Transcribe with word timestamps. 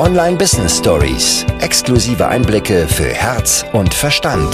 Online 0.00 0.38
Business 0.38 0.78
Stories. 0.78 1.44
Exklusive 1.60 2.26
Einblicke 2.26 2.88
für 2.88 3.10
Herz 3.10 3.66
und 3.74 3.92
Verstand. 3.92 4.50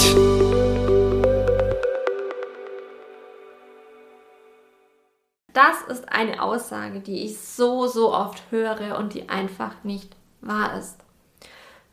Das 5.53 5.83
ist 5.87 6.11
eine 6.11 6.43
Aussage, 6.43 6.99
die 6.99 7.23
ich 7.23 7.39
so, 7.39 7.87
so 7.87 8.13
oft 8.13 8.43
höre 8.51 8.97
und 8.99 9.13
die 9.13 9.29
einfach 9.29 9.85
nicht 9.85 10.17
wahr 10.41 10.77
ist. 10.77 10.97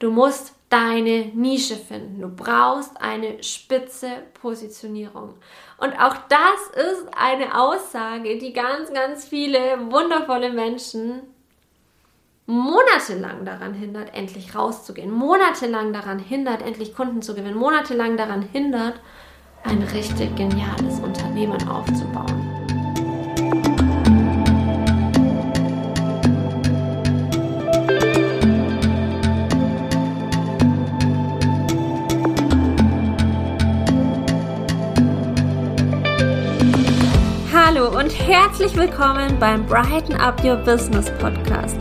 Du 0.01 0.11
musst 0.11 0.55
deine 0.69 1.27
Nische 1.27 1.77
finden. 1.77 2.23
Du 2.23 2.29
brauchst 2.35 3.01
eine 3.01 3.41
spitze 3.45 4.09
Positionierung. 4.43 5.35
Und 5.79 5.93
auch 6.01 6.17
das 6.29 6.85
ist 6.91 7.07
eine 7.17 7.57
Aussage, 7.57 8.37
die 8.37 8.53
ganz, 8.53 8.93
ganz 8.93 9.25
viele 9.25 9.93
wundervolle 9.93 10.53
Menschen 10.53 11.34
monatelang 12.47 13.45
daran 13.45 13.75
hindert, 13.75 14.15
endlich 14.15 14.55
rauszugehen, 14.55 15.11
monatelang 15.11 15.93
daran 15.93 16.19
hindert, 16.19 16.63
endlich 16.63 16.95
Kunden 16.95 17.23
zu 17.23 17.35
gewinnen, 17.35 17.57
monatelang 17.57 18.17
daran 18.17 18.43
hindert, 18.43 19.01
ein 19.65 19.83
richtig 19.95 20.37
geniales 20.37 21.01
Unternehmen 21.01 21.69
aufzubauen. 21.69 22.51
Hallo 37.53 37.99
und 37.99 38.11
herzlich 38.11 38.77
willkommen 38.77 39.39
beim 39.41 39.65
Brighten 39.65 40.15
Up 40.15 40.45
Your 40.45 40.57
Business 40.57 41.11
Podcast 41.19 41.79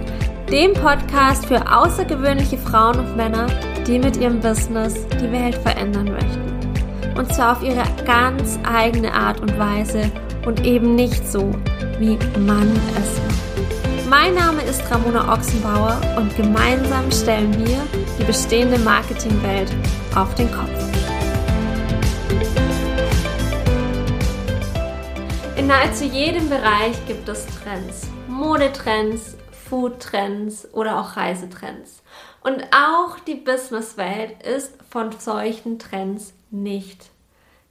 dem 0.54 0.74
Podcast 0.74 1.48
für 1.48 1.60
außergewöhnliche 1.68 2.60
Frauen 2.60 3.00
und 3.00 3.18
Männer, 3.18 3.48
die 3.88 3.98
mit 3.98 4.18
ihrem 4.18 4.40
Business 4.40 4.94
die 5.20 5.32
Welt 5.32 5.56
verändern 5.56 6.12
möchten. 6.12 7.18
Und 7.18 7.34
zwar 7.34 7.54
auf 7.54 7.64
ihre 7.64 7.84
ganz 8.06 8.60
eigene 8.64 9.12
Art 9.12 9.40
und 9.40 9.58
Weise 9.58 10.12
und 10.46 10.64
eben 10.64 10.94
nicht 10.94 11.28
so, 11.28 11.56
wie 11.98 12.20
man 12.40 12.72
es 12.92 13.20
macht. 13.26 14.08
Mein 14.08 14.36
Name 14.36 14.62
ist 14.62 14.84
Ramona 14.92 15.34
Ochsenbauer 15.34 16.00
und 16.18 16.36
gemeinsam 16.38 17.12
stellen 17.12 17.58
wir 17.66 17.80
die 18.20 18.24
bestehende 18.24 18.78
Marketingwelt 18.78 19.72
auf 20.14 20.36
den 20.36 20.52
Kopf. 20.52 20.70
In 25.56 25.66
nahezu 25.66 26.04
jedem 26.04 26.48
Bereich 26.48 26.94
gibt 27.08 27.28
es 27.28 27.48
Trends. 27.64 28.08
Modetrends, 28.28 29.36
Food-Trends 29.74 30.68
oder 30.72 31.00
auch 31.00 31.18
Reisetrends. 31.18 32.04
Und 32.42 32.64
auch 32.72 33.18
die 33.18 33.34
Businesswelt 33.34 34.44
ist 34.44 34.78
von 34.92 35.12
solchen 35.18 35.80
Trends 35.80 36.34
nicht 36.52 37.10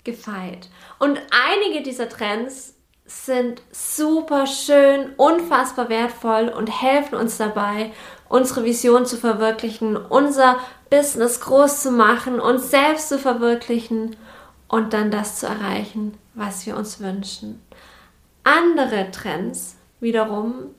gefeit. 0.02 0.68
Und 0.98 1.20
einige 1.30 1.84
dieser 1.84 2.08
Trends 2.08 2.74
sind 3.06 3.62
super 3.70 4.48
schön, 4.48 5.12
unfassbar 5.16 5.88
wertvoll 5.90 6.48
und 6.48 6.82
helfen 6.82 7.14
uns 7.14 7.36
dabei, 7.36 7.92
unsere 8.28 8.64
Vision 8.64 9.06
zu 9.06 9.16
verwirklichen, 9.16 9.96
unser 9.96 10.56
Business 10.90 11.40
groß 11.40 11.82
zu 11.82 11.92
machen, 11.92 12.40
uns 12.40 12.72
selbst 12.72 13.10
zu 13.10 13.18
verwirklichen 13.20 14.16
und 14.66 14.92
dann 14.92 15.12
das 15.12 15.38
zu 15.38 15.46
erreichen, 15.46 16.18
was 16.34 16.66
wir 16.66 16.76
uns 16.76 16.98
wünschen. 16.98 17.62
Andere 18.42 19.12
Trends 19.12 19.76
wiederum 20.00 20.74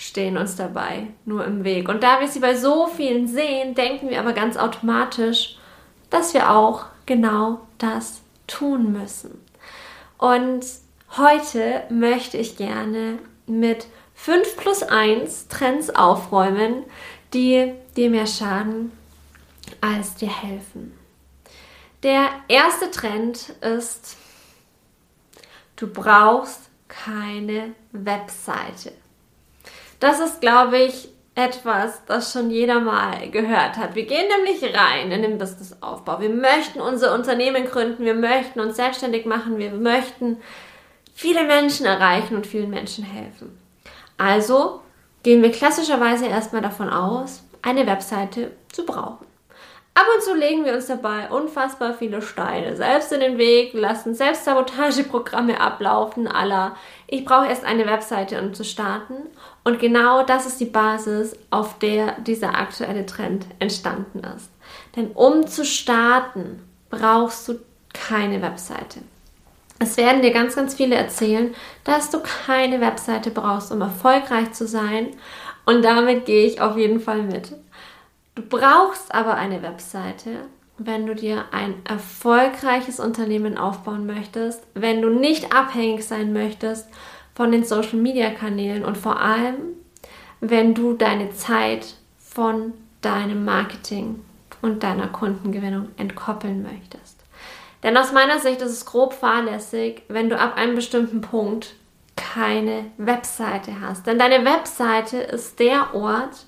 stehen 0.00 0.38
uns 0.38 0.56
dabei 0.56 1.08
nur 1.26 1.44
im 1.44 1.62
Weg. 1.62 1.88
Und 1.88 2.02
da 2.02 2.20
wir 2.20 2.28
sie 2.28 2.40
bei 2.40 2.54
so 2.54 2.86
vielen 2.86 3.28
sehen, 3.28 3.74
denken 3.74 4.08
wir 4.08 4.18
aber 4.18 4.32
ganz 4.32 4.56
automatisch, 4.56 5.58
dass 6.08 6.32
wir 6.32 6.50
auch 6.50 6.86
genau 7.04 7.60
das 7.76 8.22
tun 8.46 8.92
müssen. 8.92 9.38
Und 10.16 10.64
heute 11.16 11.84
möchte 11.90 12.38
ich 12.38 12.56
gerne 12.56 13.18
mit 13.46 13.86
5 14.14 14.56
plus 14.56 14.82
1 14.82 15.48
Trends 15.48 15.90
aufräumen, 15.90 16.84
die 17.34 17.74
dir 17.94 18.10
mehr 18.10 18.26
schaden 18.26 18.92
als 19.82 20.14
dir 20.14 20.30
helfen. 20.30 20.98
Der 22.02 22.30
erste 22.48 22.90
Trend 22.90 23.50
ist, 23.60 24.16
du 25.76 25.86
brauchst 25.86 26.70
keine 26.88 27.74
Webseite. 27.92 28.92
Das 30.00 30.18
ist, 30.18 30.40
glaube 30.40 30.78
ich, 30.78 31.08
etwas, 31.34 32.04
das 32.06 32.32
schon 32.32 32.50
jeder 32.50 32.80
mal 32.80 33.30
gehört 33.30 33.76
hat. 33.76 33.94
Wir 33.94 34.06
gehen 34.06 34.26
nämlich 34.36 34.62
rein 34.74 35.12
in 35.12 35.22
den 35.22 35.38
Businessaufbau. 35.38 36.20
Wir 36.20 36.30
möchten 36.30 36.80
unser 36.80 37.14
Unternehmen 37.14 37.66
gründen, 37.66 38.04
wir 38.04 38.14
möchten 38.14 38.60
uns 38.60 38.76
selbstständig 38.76 39.26
machen, 39.26 39.58
wir 39.58 39.72
möchten 39.72 40.38
viele 41.14 41.44
Menschen 41.44 41.86
erreichen 41.86 42.34
und 42.34 42.46
vielen 42.46 42.70
Menschen 42.70 43.04
helfen. 43.04 43.58
Also 44.18 44.80
gehen 45.22 45.42
wir 45.42 45.52
klassischerweise 45.52 46.26
erstmal 46.26 46.62
davon 46.62 46.88
aus, 46.88 47.42
eine 47.62 47.86
Webseite 47.86 48.50
zu 48.72 48.84
brauchen. 48.84 49.29
Ab 49.94 50.06
und 50.14 50.22
zu 50.22 50.34
legen 50.34 50.64
wir 50.64 50.74
uns 50.74 50.86
dabei 50.86 51.28
unfassbar 51.30 51.94
viele 51.94 52.22
Steine 52.22 52.76
selbst 52.76 53.12
in 53.12 53.20
den 53.20 53.38
Weg, 53.38 53.74
lassen 53.74 54.14
Selbstsabotageprogramme 54.14 55.60
ablaufen, 55.60 56.28
aller 56.28 56.76
ich 57.06 57.24
brauche 57.24 57.48
erst 57.48 57.64
eine 57.64 57.86
Webseite, 57.86 58.40
um 58.40 58.54
zu 58.54 58.64
starten. 58.64 59.14
Und 59.64 59.80
genau 59.80 60.22
das 60.22 60.46
ist 60.46 60.60
die 60.60 60.66
Basis, 60.66 61.36
auf 61.50 61.78
der 61.80 62.12
dieser 62.20 62.56
aktuelle 62.56 63.04
Trend 63.04 63.46
entstanden 63.58 64.20
ist. 64.36 64.50
Denn 64.94 65.10
um 65.12 65.46
zu 65.48 65.64
starten, 65.64 66.62
brauchst 66.88 67.48
du 67.48 67.58
keine 67.92 68.40
Webseite. 68.42 69.00
Es 69.80 69.96
werden 69.96 70.22
dir 70.22 70.30
ganz, 70.30 70.54
ganz 70.56 70.74
viele 70.74 70.94
erzählen, 70.94 71.54
dass 71.84 72.10
du 72.10 72.20
keine 72.20 72.80
Webseite 72.80 73.30
brauchst, 73.30 73.72
um 73.72 73.80
erfolgreich 73.80 74.52
zu 74.52 74.66
sein. 74.66 75.08
Und 75.64 75.82
damit 75.82 76.26
gehe 76.26 76.46
ich 76.46 76.60
auf 76.60 76.76
jeden 76.76 77.00
Fall 77.00 77.22
mit. 77.22 77.52
Du 78.40 78.46
brauchst 78.58 79.14
aber 79.14 79.34
eine 79.34 79.60
Webseite, 79.60 80.30
wenn 80.78 81.06
du 81.06 81.14
dir 81.14 81.44
ein 81.50 81.74
erfolgreiches 81.84 82.98
Unternehmen 82.98 83.58
aufbauen 83.58 84.06
möchtest, 84.06 84.62
wenn 84.72 85.02
du 85.02 85.10
nicht 85.10 85.54
abhängig 85.54 86.06
sein 86.06 86.32
möchtest 86.32 86.88
von 87.34 87.52
den 87.52 87.64
Social-Media-Kanälen 87.64 88.82
und 88.82 88.96
vor 88.96 89.20
allem, 89.20 89.56
wenn 90.40 90.72
du 90.72 90.94
deine 90.94 91.32
Zeit 91.32 91.96
von 92.18 92.72
deinem 93.02 93.44
Marketing 93.44 94.24
und 94.62 94.82
deiner 94.84 95.08
Kundengewinnung 95.08 95.88
entkoppeln 95.98 96.62
möchtest. 96.62 97.20
Denn 97.82 97.94
aus 97.94 98.12
meiner 98.12 98.38
Sicht 98.38 98.62
ist 98.62 98.72
es 98.72 98.86
grob 98.86 99.12
fahrlässig, 99.12 100.00
wenn 100.08 100.30
du 100.30 100.38
ab 100.38 100.56
einem 100.56 100.76
bestimmten 100.76 101.20
Punkt 101.20 101.74
keine 102.16 102.86
Webseite 102.96 103.82
hast. 103.82 104.06
Denn 104.06 104.18
deine 104.18 104.46
Webseite 104.46 105.18
ist 105.18 105.58
der 105.58 105.94
Ort, 105.94 106.46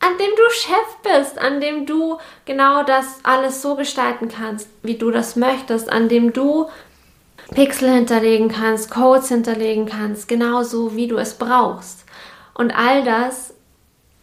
an 0.00 0.16
dem 0.18 0.30
du 0.30 0.50
Chef 0.50 0.96
bist, 1.02 1.38
an 1.38 1.60
dem 1.60 1.86
du 1.86 2.18
genau 2.46 2.82
das 2.82 3.20
alles 3.22 3.62
so 3.62 3.76
gestalten 3.76 4.28
kannst, 4.28 4.68
wie 4.82 4.96
du 4.96 5.10
das 5.10 5.36
möchtest, 5.36 5.90
an 5.90 6.08
dem 6.08 6.32
du 6.32 6.68
Pixel 7.54 7.90
hinterlegen 7.90 8.48
kannst, 8.48 8.90
Codes 8.90 9.28
hinterlegen 9.28 9.86
kannst, 9.86 10.28
genauso 10.28 10.96
wie 10.96 11.08
du 11.08 11.16
es 11.16 11.34
brauchst. 11.34 12.04
Und 12.54 12.70
all 12.70 13.04
das 13.04 13.54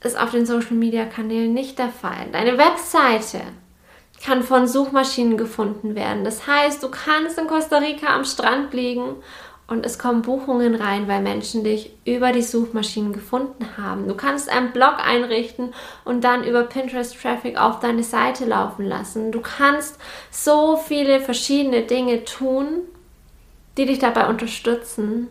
ist 0.04 0.20
auf 0.20 0.32
den 0.32 0.46
Social 0.46 0.76
Media 0.76 1.06
Kanälen 1.06 1.54
nicht 1.54 1.78
der 1.78 1.90
Fall. 1.90 2.28
Deine 2.32 2.58
Webseite 2.58 3.42
kann 4.24 4.44
von 4.44 4.68
Suchmaschinen 4.68 5.38
gefunden 5.38 5.96
werden. 5.96 6.24
Das 6.24 6.48
heißt, 6.48 6.82
du 6.82 6.90
kannst 6.90 7.38
in 7.38 7.48
Costa 7.48 7.78
Rica 7.78 8.08
am 8.08 8.26
Strand 8.26 8.74
liegen 8.74 9.16
und 9.68 9.86
es 9.86 10.00
kommen 10.00 10.22
Buchungen 10.22 10.76
rein, 10.76 11.08
weil 11.10 11.22
Menschen 11.22 11.64
dich 11.64 11.92
über 12.06 12.32
die 12.32 12.42
Suchmaschinen 12.42 13.12
gefunden 13.12 13.78
haben. 13.78 14.08
Du 14.08 14.16
kannst 14.16 14.50
einen 14.50 14.72
Blog 14.72 14.96
einrichten 15.06 15.74
und 16.06 16.24
dann 16.24 16.46
über 16.46 16.64
Pinterest 16.64 17.22
Traffic 17.22 17.60
auf 17.60 17.82
deine 17.82 18.04
Seite 18.04 18.46
laufen 18.46 18.86
lassen. 18.86 19.32
Du 19.32 19.42
kannst 19.42 20.00
so 20.32 20.78
viele 20.78 21.20
verschiedene 21.20 21.84
Dinge 21.84 22.24
tun, 22.24 22.80
die 23.78 23.86
dich 23.86 24.00
dabei 24.00 24.30
unterstützen, 24.30 25.28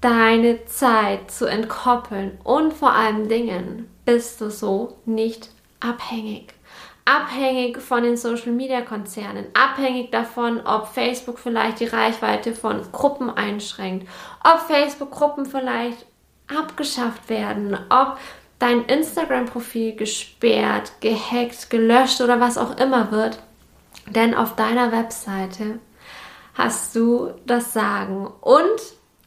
deine 0.00 0.64
Zeit 0.66 1.30
zu 1.30 1.46
entkoppeln 1.46 2.38
und 2.44 2.72
vor 2.72 2.92
allem 2.92 3.28
Dingen 3.28 3.88
bist 4.04 4.40
du 4.40 4.50
so 4.50 4.96
nicht 5.04 5.50
abhängig 5.80 6.54
abhängig 7.04 7.78
von 7.78 8.02
den 8.02 8.16
Social-Media-Konzernen, 8.16 9.46
abhängig 9.54 10.10
davon, 10.10 10.60
ob 10.64 10.88
Facebook 10.88 11.38
vielleicht 11.38 11.80
die 11.80 11.86
Reichweite 11.86 12.54
von 12.54 12.80
Gruppen 12.92 13.30
einschränkt, 13.30 14.08
ob 14.44 14.60
Facebook-Gruppen 14.60 15.46
vielleicht 15.46 16.06
abgeschafft 16.48 17.28
werden, 17.28 17.76
ob 17.88 18.18
dein 18.58 18.84
Instagram-Profil 18.84 19.96
gesperrt, 19.96 20.92
gehackt, 21.00 21.70
gelöscht 21.70 22.20
oder 22.20 22.40
was 22.40 22.58
auch 22.58 22.76
immer 22.78 23.10
wird. 23.10 23.40
Denn 24.08 24.34
auf 24.34 24.54
deiner 24.56 24.92
Webseite 24.92 25.78
hast 26.54 26.94
du 26.94 27.32
das 27.46 27.72
Sagen. 27.72 28.28
Und 28.40 28.80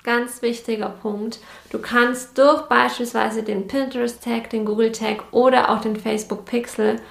ganz 0.04 0.42
wichtiger 0.42 0.90
Punkt. 0.90 1.40
Du 1.72 1.80
kannst 1.80 2.38
durch 2.38 2.64
beispielsweise 2.64 3.44
den 3.44 3.68
Pinterest 3.68 4.24
Tag, 4.24 4.50
den 4.52 4.64
Google 4.64 4.92
Tag 4.92 5.24
oder 5.32 5.70
auch 5.72 5.82
den 5.82 5.96
Facebook 5.98 6.46
Pixel 6.46 7.02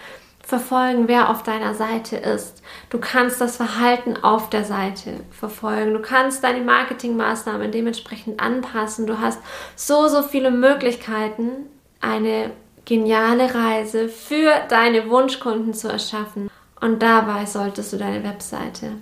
verfolgen, 0.47 1.09
wer 1.09 1.31
auf 1.31 1.43
deiner 1.43 1.75
Seite 1.75 2.17
ist. 2.17 2.63
Du 2.91 2.99
kannst 2.99 3.41
das 3.41 3.57
Verhalten 3.57 4.17
auf 4.23 4.51
der 4.51 4.65
Seite 4.65 5.21
verfolgen. 5.31 5.95
Du 5.95 6.01
kannst 6.01 6.45
deine 6.45 6.63
Marketingmaßnahmen 6.63 7.73
dementsprechend 7.73 8.41
anpassen. 8.41 9.07
Du 9.07 9.21
hast 9.21 9.41
so, 9.77 10.09
so 10.09 10.23
viele 10.23 10.51
Möglichkeiten, 10.51 11.67
eine 12.01 12.51
geniale 12.85 13.55
Reise 13.55 14.09
für 14.09 14.53
deine 14.69 15.09
Wunschkunden 15.09 15.73
zu 15.73 15.89
erschaffen. 15.89 16.51
Und 16.81 17.03
dabei 17.03 17.47
solltest 17.47 17.93
du 17.93 17.97
deine 17.97 18.23
Webseite 18.25 18.93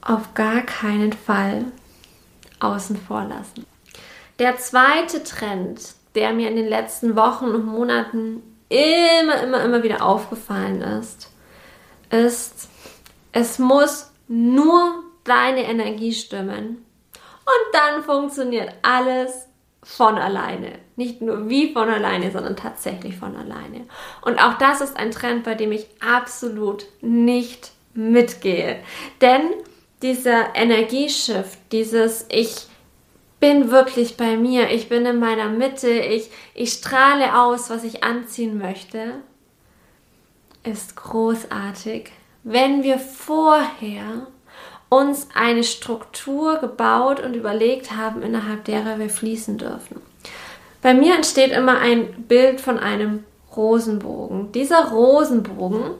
auf 0.00 0.32
gar 0.34 0.62
keinen 0.62 1.12
Fall 1.12 1.66
außen 2.60 2.96
vor 2.96 3.24
lassen. 3.24 3.66
Der 4.38 4.56
zweite 4.56 5.22
Trend, 5.22 5.94
der 6.14 6.32
mir 6.32 6.48
in 6.48 6.56
den 6.56 6.68
letzten 6.68 7.14
Wochen 7.16 7.46
und 7.46 7.66
Monaten 7.66 8.42
immer, 8.70 9.42
immer, 9.42 9.62
immer 9.62 9.82
wieder 9.82 10.02
aufgefallen 10.02 10.80
ist, 10.80 11.30
ist, 12.10 12.68
es 13.32 13.58
muss 13.58 14.10
nur 14.28 15.04
deine 15.24 15.64
Energie 15.64 16.12
stimmen 16.12 16.86
und 17.14 17.74
dann 17.74 18.02
funktioniert 18.02 18.72
alles 18.82 19.48
von 19.82 20.18
alleine. 20.18 20.78
Nicht 20.96 21.20
nur 21.20 21.48
wie 21.48 21.72
von 21.72 21.88
alleine, 21.88 22.30
sondern 22.30 22.56
tatsächlich 22.56 23.16
von 23.16 23.36
alleine. 23.36 23.86
Und 24.22 24.38
auch 24.38 24.54
das 24.58 24.80
ist 24.80 24.96
ein 24.96 25.10
Trend, 25.10 25.44
bei 25.44 25.54
dem 25.54 25.72
ich 25.72 25.86
absolut 26.00 26.84
nicht 27.00 27.72
mitgehe. 27.94 28.82
Denn 29.20 29.42
dieser 30.02 30.54
Energieshift, 30.54 31.58
dieses 31.72 32.26
Ich 32.28 32.66
bin 33.40 33.70
wirklich 33.70 34.16
bei 34.16 34.36
mir, 34.36 34.70
ich 34.70 34.88
bin 34.88 35.06
in 35.06 35.18
meiner 35.18 35.48
Mitte, 35.48 35.90
ich, 35.90 36.30
ich 36.54 36.72
strahle 36.72 37.40
aus, 37.40 37.70
was 37.70 37.84
ich 37.84 38.04
anziehen 38.04 38.58
möchte, 38.58 39.14
ist 40.62 40.94
großartig, 40.94 42.10
wenn 42.44 42.82
wir 42.82 42.98
vorher 42.98 44.26
uns 44.90 45.28
eine 45.34 45.64
Struktur 45.64 46.58
gebaut 46.58 47.20
und 47.20 47.34
überlegt 47.34 47.92
haben, 47.92 48.22
innerhalb 48.22 48.64
derer 48.64 48.98
wir 48.98 49.08
fließen 49.08 49.56
dürfen. 49.56 50.00
Bei 50.82 50.94
mir 50.94 51.14
entsteht 51.14 51.52
immer 51.52 51.78
ein 51.78 52.24
Bild 52.26 52.60
von 52.60 52.78
einem 52.78 53.24
Rosenbogen. 53.56 54.52
Dieser 54.52 54.90
Rosenbogen 54.90 55.92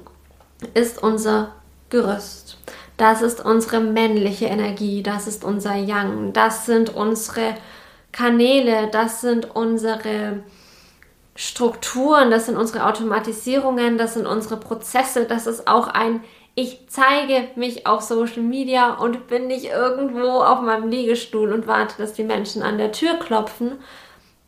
ist 0.74 1.02
unser 1.02 1.52
Gerüst. 1.88 2.58
Das 3.00 3.22
ist 3.22 3.42
unsere 3.42 3.80
männliche 3.80 4.44
Energie, 4.44 5.02
das 5.02 5.26
ist 5.26 5.42
unser 5.42 5.74
Yang, 5.74 6.34
das 6.34 6.66
sind 6.66 6.94
unsere 6.94 7.54
Kanäle, 8.12 8.88
das 8.92 9.22
sind 9.22 9.56
unsere 9.56 10.42
Strukturen, 11.34 12.30
das 12.30 12.44
sind 12.44 12.58
unsere 12.58 12.84
Automatisierungen, 12.84 13.96
das 13.96 14.12
sind 14.12 14.26
unsere 14.26 14.58
Prozesse, 14.58 15.24
das 15.24 15.46
ist 15.46 15.66
auch 15.66 15.88
ein 15.88 16.20
ich 16.54 16.88
zeige 16.90 17.48
mich 17.54 17.86
auf 17.86 18.02
Social 18.02 18.42
Media 18.42 18.92
und 18.92 19.28
bin 19.28 19.46
nicht 19.46 19.64
irgendwo 19.64 20.42
auf 20.42 20.60
meinem 20.60 20.90
Liegestuhl 20.90 21.54
und 21.54 21.66
warte, 21.66 21.94
dass 21.96 22.12
die 22.12 22.24
Menschen 22.24 22.60
an 22.60 22.76
der 22.76 22.92
Tür 22.92 23.14
klopfen. 23.14 23.78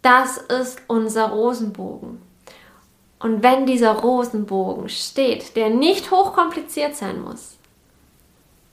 Das 0.02 0.36
ist 0.36 0.82
unser 0.88 1.30
Rosenbogen. 1.30 2.20
Und 3.18 3.42
wenn 3.42 3.64
dieser 3.64 3.92
Rosenbogen 3.92 4.90
steht, 4.90 5.56
der 5.56 5.70
nicht 5.70 6.10
hochkompliziert 6.10 6.96
sein 6.96 7.22
muss, 7.22 7.51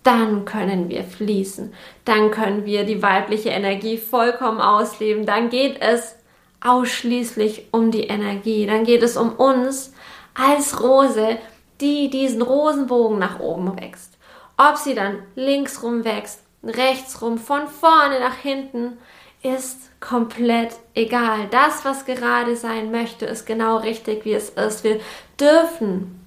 dann 0.03 0.45
können 0.45 0.89
wir 0.89 1.03
fließen, 1.03 1.73
dann 2.05 2.31
können 2.31 2.65
wir 2.65 2.85
die 2.85 3.01
weibliche 3.01 3.49
Energie 3.49 3.97
vollkommen 3.97 4.61
ausleben, 4.61 5.25
dann 5.25 5.49
geht 5.49 5.81
es 5.81 6.15
ausschließlich 6.61 7.67
um 7.71 7.91
die 7.91 8.07
Energie, 8.07 8.65
dann 8.65 8.83
geht 8.83 9.03
es 9.03 9.17
um 9.17 9.33
uns 9.33 9.93
als 10.33 10.81
Rose, 10.81 11.37
die 11.81 12.09
diesen 12.09 12.41
Rosenbogen 12.41 13.19
nach 13.19 13.39
oben 13.39 13.79
wächst. 13.79 14.17
Ob 14.57 14.77
sie 14.77 14.93
dann 14.93 15.19
links 15.35 15.83
rum 15.83 16.03
wächst, 16.03 16.41
rechts 16.63 17.21
rum, 17.21 17.37
von 17.37 17.67
vorne 17.67 18.19
nach 18.19 18.35
hinten, 18.35 18.97
ist 19.41 19.89
komplett 20.01 20.75
egal. 20.95 21.47
Das, 21.49 21.85
was 21.85 22.05
gerade 22.05 22.57
sein 22.57 22.91
möchte, 22.91 23.25
ist 23.25 23.45
genau 23.45 23.77
richtig, 23.77 24.25
wie 24.25 24.33
es 24.33 24.49
ist. 24.49 24.83
Wir 24.83 24.99
dürfen 25.39 26.19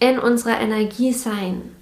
in 0.00 0.18
unserer 0.18 0.58
Energie 0.58 1.12
sein 1.12 1.76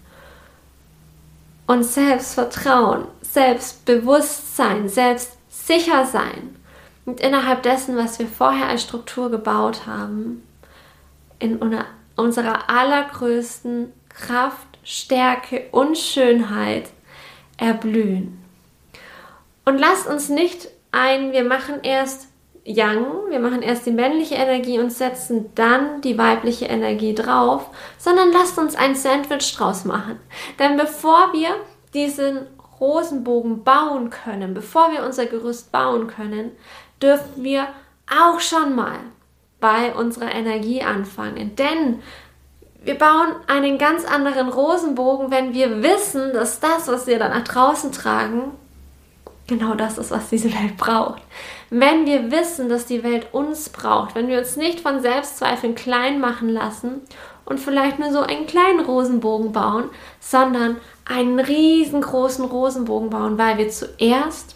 und 1.69 1.85
Selbstvertrauen, 1.85 3.05
Selbstbewusstsein, 3.21 4.89
Selbstsicher 4.89 6.07
sein. 6.07 6.57
Und 7.05 7.21
innerhalb 7.21 7.63
dessen, 7.63 7.97
was 7.97 8.19
wir 8.19 8.27
vorher 8.27 8.69
als 8.69 8.83
Struktur 8.83 9.31
gebaut 9.31 9.87
haben, 9.87 10.43
in 11.39 11.61
unserer 12.17 12.69
allergrößten 12.69 13.93
Kraft, 14.09 14.67
Stärke 14.83 15.67
und 15.71 15.97
Schönheit 15.99 16.89
erblühen. 17.59 18.43
Und 19.67 19.79
lasst 19.79 20.07
uns 20.07 20.31
nicht 20.31 20.69
ein, 20.91 21.33
wir 21.33 21.45
machen 21.45 21.81
erst 21.83 22.28
Yang, 22.69 23.31
wir 23.31 23.41
machen 23.41 23.63
erst 23.63 23.87
die 23.87 23.93
männliche 23.93 24.35
Energie 24.35 24.79
und 24.79 24.93
setzen 24.93 25.51
dann 25.55 26.03
die 26.03 26.19
weibliche 26.19 26.67
Energie 26.67 27.15
drauf, 27.15 27.71
sondern 27.97 28.31
lasst 28.31 28.59
uns 28.59 28.77
ein 28.77 28.95
Sandwich 28.95 29.57
draus 29.57 29.87
machen. 29.87 30.21
Denn 30.59 30.77
bevor 30.77 31.33
wir 31.33 31.49
diesen 31.95 32.47
Rosenbogen 32.79 33.65
bauen 33.65 34.11
können, 34.11 34.53
bevor 34.53 34.93
wir 34.93 35.03
unser 35.03 35.25
Gerüst 35.25 35.73
bauen 35.73 36.09
können, 36.09 36.53
dürfen 37.01 37.43
wir 37.43 37.69
auch 38.07 38.39
schon 38.41 38.77
mal 38.77 38.99
bei 39.61 39.95
unserer 39.95 40.35
Energie 40.35 40.83
anfangen. 40.83 41.57
Denn 41.57 42.03
wir 42.85 42.99
bauen 42.99 43.35
einen 43.47 43.79
ganz 43.79 44.05
anderen 44.05 44.51
Rosenbogen, 44.51 45.31
wenn 45.31 45.55
wir 45.55 45.83
wissen, 45.83 46.35
dass 46.35 46.61
das, 46.61 46.87
was 46.87 47.07
wir 47.07 47.19
dann 47.19 47.31
nach 47.31 47.45
draußen 47.45 47.93
tragen, 47.93 48.53
genau 49.49 49.75
das 49.75 49.99
ist, 49.99 50.13
was 50.13 50.29
diese 50.29 50.53
Welt 50.53 50.77
braucht. 50.77 51.23
Wenn 51.71 52.07
wir 52.07 52.31
wissen, 52.31 52.69
dass 52.69 52.87
die 52.87 53.03
Welt 53.03 53.29
uns 53.33 53.71
braucht, 53.71 54.15
wenn 54.15 54.29
wir 54.29 54.39
uns 54.39 54.57
nicht 54.57 54.81
von 54.81 55.01
Selbstzweifeln 55.01 55.75
klein 55.75 56.21
machen 56.21 56.49
lassen 56.49 57.01
und 57.45 57.59
vielleicht 57.59 57.99
nur 57.99 58.13
so 58.13 58.21
einen 58.21 58.47
kleinen 58.47 58.81
Rosenbogen 58.81 59.53
bauen, 59.53 59.85
sondern 60.21 60.77
einen 61.05 61.41
riesengroßen 61.41 62.45
Rosenbogen 62.45 63.11
bauen, 63.11 63.39
weil 63.39 63.59
wir 63.59 63.71
zuerst 63.71 64.55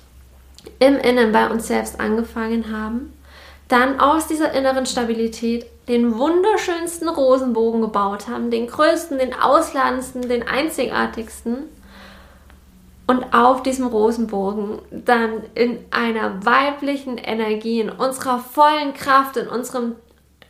im 0.79 0.99
Innen 0.99 1.33
bei 1.33 1.49
uns 1.49 1.67
selbst 1.67 1.99
angefangen 1.99 2.71
haben, 2.71 3.13
dann 3.69 3.99
aus 3.99 4.27
dieser 4.27 4.53
inneren 4.53 4.85
Stabilität 4.87 5.67
den 5.89 6.19
wunderschönsten 6.19 7.09
Rosenbogen 7.09 7.81
gebaut 7.81 8.29
haben, 8.29 8.51
den 8.51 8.67
größten, 8.67 9.19
den 9.19 9.35
ausladendsten, 9.35 10.29
den 10.29 10.47
einzigartigsten 10.47 11.65
und 13.07 13.35
auf 13.35 13.63
diesem 13.63 13.87
Rosenbogen 13.87 14.79
dann 14.91 15.43
in 15.55 15.79
einer 15.91 16.45
weiblichen 16.45 17.19
Energie, 17.19 17.81
in 17.81 17.91
unserer 17.91 18.39
vollen 18.39 18.95
Kraft, 18.95 19.37
in 19.37 19.49
unserem 19.49 19.97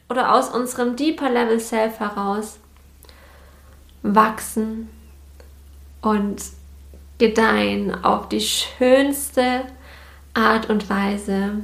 oder 0.09 0.35
aus 0.35 0.50
unserem 0.50 0.97
Deeper 0.97 1.30
Level 1.30 1.59
Self 1.59 1.99
heraus 1.99 2.59
wachsen 4.02 4.90
und 6.02 6.42
gedeihen 7.18 8.04
auf 8.04 8.28
die 8.28 8.40
schönste 8.40 9.62
Art 10.35 10.68
und 10.68 10.90
Weise, 10.90 11.62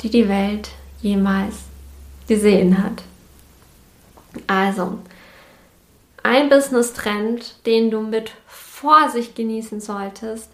die 0.00 0.10
die 0.10 0.28
Welt 0.28 0.70
jemals 1.00 1.56
gesehen 2.26 2.82
hat. 2.82 3.02
Also, 4.46 4.98
ein 6.22 6.48
Business-Trend, 6.48 7.66
den 7.66 7.90
du 7.90 8.00
mit 8.00 8.32
Vorsicht 8.82 9.36
genießen 9.36 9.80
solltest, 9.80 10.50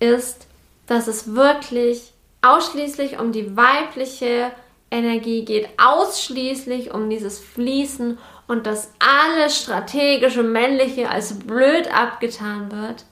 ist, 0.00 0.46
dass 0.86 1.06
es 1.06 1.34
wirklich 1.34 2.12
ausschließlich 2.42 3.18
um 3.18 3.32
die 3.32 3.56
weibliche 3.56 4.50
Energie 4.90 5.46
geht, 5.46 5.66
ausschließlich 5.78 6.92
um 6.92 7.08
dieses 7.08 7.38
Fließen 7.38 8.18
und 8.48 8.66
dass 8.66 8.90
alles 8.98 9.56
strategische 9.56 10.42
männliche 10.42 11.08
als 11.08 11.38
blöd 11.38 11.88
abgetan 11.94 12.70
wird. 12.70 13.06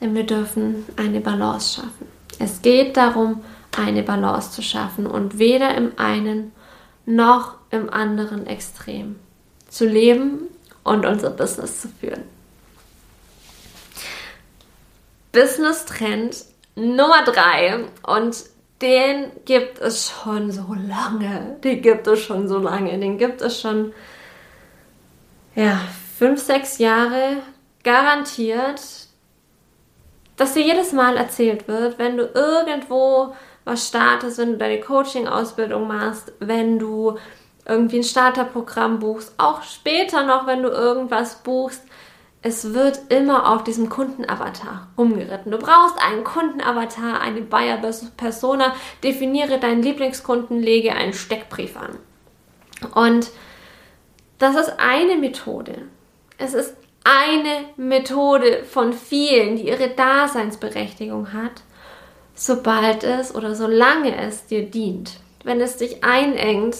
Denn 0.00 0.14
wir 0.14 0.24
dürfen 0.24 0.84
eine 0.96 1.20
Balance 1.20 1.76
schaffen. 1.76 2.06
Es 2.38 2.60
geht 2.60 2.98
darum, 2.98 3.42
eine 3.78 4.02
Balance 4.02 4.50
zu 4.50 4.60
schaffen 4.62 5.06
und 5.06 5.38
weder 5.38 5.74
im 5.74 5.92
einen 5.96 6.52
noch 7.06 7.54
im 7.70 7.88
anderen 7.88 8.46
Extrem 8.46 9.16
zu 9.70 9.86
leben 9.86 10.48
und 10.84 11.06
unser 11.06 11.30
Business 11.30 11.80
zu 11.80 11.88
führen. 11.88 12.39
Business 15.32 15.84
Trend 15.84 16.44
Nummer 16.74 17.24
drei 17.24 17.84
und 18.06 18.44
den 18.80 19.30
gibt 19.44 19.78
es 19.78 20.10
schon 20.10 20.50
so 20.50 20.74
lange. 20.74 21.58
Den 21.62 21.82
gibt 21.82 22.06
es 22.06 22.24
schon 22.24 22.48
so 22.48 22.58
lange. 22.58 22.98
Den 22.98 23.18
gibt 23.18 23.42
es 23.42 23.60
schon 23.60 23.92
ja, 25.54 25.80
fünf, 26.18 26.40
sechs 26.40 26.78
Jahre 26.78 27.38
garantiert. 27.82 28.80
dass 30.36 30.54
dir 30.54 30.62
jedes 30.62 30.92
Mal 30.92 31.18
erzählt 31.18 31.68
wird, 31.68 31.98
wenn 31.98 32.16
du 32.16 32.24
irgendwo 32.32 33.34
was 33.66 33.88
startest, 33.88 34.38
wenn 34.38 34.52
du 34.52 34.56
deine 34.56 34.80
Coaching-Ausbildung 34.80 35.86
machst, 35.86 36.32
wenn 36.40 36.78
du 36.78 37.18
irgendwie 37.68 37.98
ein 37.98 38.04
Starterprogramm 38.04 38.98
buchst, 39.00 39.34
auch 39.36 39.62
später 39.62 40.24
noch, 40.24 40.46
wenn 40.46 40.62
du 40.62 40.70
irgendwas 40.70 41.42
buchst, 41.42 41.82
es 42.42 42.72
wird 42.72 43.00
immer 43.10 43.52
auf 43.52 43.64
diesem 43.64 43.90
Kundenavatar 43.90 44.88
rumgeritten. 44.96 45.52
Du 45.52 45.58
brauchst 45.58 46.02
einen 46.02 46.24
Kundenavatar, 46.24 47.20
eine 47.20 47.42
Buyer-Persona, 47.42 48.74
definiere 49.04 49.58
deinen 49.58 49.82
Lieblingskunden, 49.82 50.58
lege 50.58 50.94
einen 50.94 51.12
Steckbrief 51.12 51.76
an. 51.76 51.98
Und 52.94 53.30
das 54.38 54.56
ist 54.56 54.72
eine 54.78 55.16
Methode. 55.16 55.82
Es 56.38 56.54
ist 56.54 56.74
eine 57.04 57.66
Methode 57.76 58.64
von 58.64 58.94
vielen, 58.94 59.56
die 59.56 59.68
ihre 59.68 59.90
Daseinsberechtigung 59.90 61.34
hat, 61.34 61.62
sobald 62.34 63.04
es 63.04 63.34
oder 63.34 63.54
solange 63.54 64.16
es 64.16 64.46
dir 64.46 64.64
dient. 64.64 65.12
Wenn 65.44 65.60
es 65.60 65.76
dich 65.76 66.02
einengt, 66.04 66.76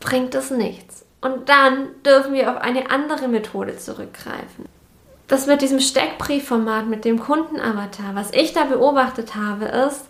bringt 0.00 0.34
es 0.34 0.50
nichts. 0.50 1.06
Und 1.20 1.48
dann 1.48 1.88
dürfen 2.04 2.32
wir 2.32 2.50
auf 2.50 2.58
eine 2.58 2.90
andere 2.90 3.28
Methode 3.28 3.76
zurückgreifen. 3.76 4.66
Das 5.26 5.46
mit 5.46 5.60
diesem 5.60 5.80
Steckbriefformat, 5.80 6.86
mit 6.86 7.04
dem 7.04 7.18
Kundenavatar, 7.18 8.14
was 8.14 8.32
ich 8.32 8.52
da 8.52 8.64
beobachtet 8.64 9.34
habe, 9.34 9.66
ist, 9.66 10.06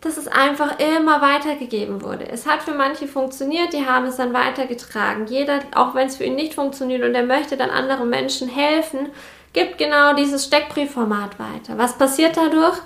dass 0.00 0.16
es 0.16 0.28
einfach 0.28 0.78
immer 0.78 1.20
weitergegeben 1.20 2.02
wurde. 2.02 2.28
Es 2.28 2.46
hat 2.46 2.62
für 2.62 2.74
manche 2.74 3.06
funktioniert, 3.06 3.72
die 3.72 3.86
haben 3.86 4.06
es 4.06 4.16
dann 4.16 4.32
weitergetragen. 4.32 5.26
Jeder, 5.26 5.60
auch 5.74 5.94
wenn 5.94 6.08
es 6.08 6.16
für 6.16 6.24
ihn 6.24 6.34
nicht 6.34 6.54
funktioniert 6.54 7.04
und 7.04 7.14
er 7.14 7.22
möchte 7.22 7.56
dann 7.56 7.70
anderen 7.70 8.08
Menschen 8.10 8.48
helfen, 8.48 9.10
gibt 9.52 9.78
genau 9.78 10.14
dieses 10.14 10.44
Steckbriefformat 10.44 11.38
weiter. 11.38 11.78
Was 11.78 11.98
passiert 11.98 12.36
dadurch? 12.36 12.78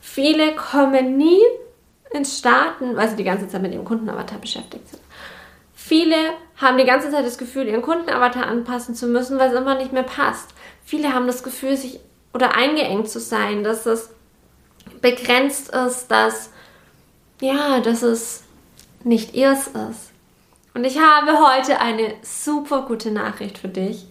Viele 0.00 0.54
kommen 0.54 1.16
nie 1.16 1.40
ins 2.10 2.38
Starten, 2.38 2.96
weil 2.96 3.08
sie 3.08 3.16
die 3.16 3.24
ganze 3.24 3.48
Zeit 3.48 3.62
mit 3.62 3.72
ihrem 3.72 3.84
Kundenavatar 3.84 4.38
beschäftigt 4.38 4.88
sind. 4.88 5.02
Viele 5.74 6.16
haben 6.60 6.78
die 6.78 6.84
ganze 6.84 7.10
Zeit 7.10 7.24
das 7.24 7.38
Gefühl, 7.38 7.66
ihren 7.66 7.82
Kundenavatar 7.82 8.46
anpassen 8.46 8.94
zu 8.94 9.06
müssen, 9.06 9.38
weil 9.38 9.50
es 9.50 9.58
immer 9.58 9.76
nicht 9.76 9.92
mehr 9.92 10.02
passt. 10.02 10.50
Viele 10.84 11.14
haben 11.14 11.26
das 11.26 11.42
Gefühl, 11.42 11.76
sich 11.76 12.00
oder 12.34 12.54
eingeengt 12.54 13.08
zu 13.08 13.18
sein, 13.18 13.64
dass 13.64 13.86
es 13.86 14.10
begrenzt 15.00 15.70
ist, 15.74 16.08
dass 16.08 16.50
ja, 17.40 17.80
dass 17.80 18.02
es 18.02 18.44
nicht 19.02 19.34
ihrs 19.34 19.68
ist. 19.68 20.10
Und 20.74 20.84
ich 20.84 20.98
habe 20.98 21.32
heute 21.38 21.80
eine 21.80 22.14
super 22.22 22.82
gute 22.82 23.10
Nachricht 23.10 23.58
für 23.58 23.68
dich. 23.68 24.06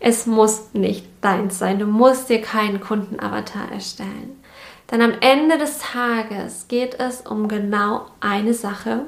Es 0.00 0.26
muss 0.26 0.74
nicht 0.74 1.06
deins 1.20 1.58
sein. 1.58 1.78
Du 1.78 1.86
musst 1.86 2.28
dir 2.28 2.42
keinen 2.42 2.80
Kundenavatar 2.80 3.72
erstellen. 3.72 4.42
Denn 4.90 5.02
am 5.02 5.14
Ende 5.20 5.58
des 5.58 5.78
Tages 5.78 6.66
geht 6.68 6.98
es 6.98 7.22
um 7.22 7.48
genau 7.48 8.06
eine 8.20 8.54
Sache. 8.54 9.02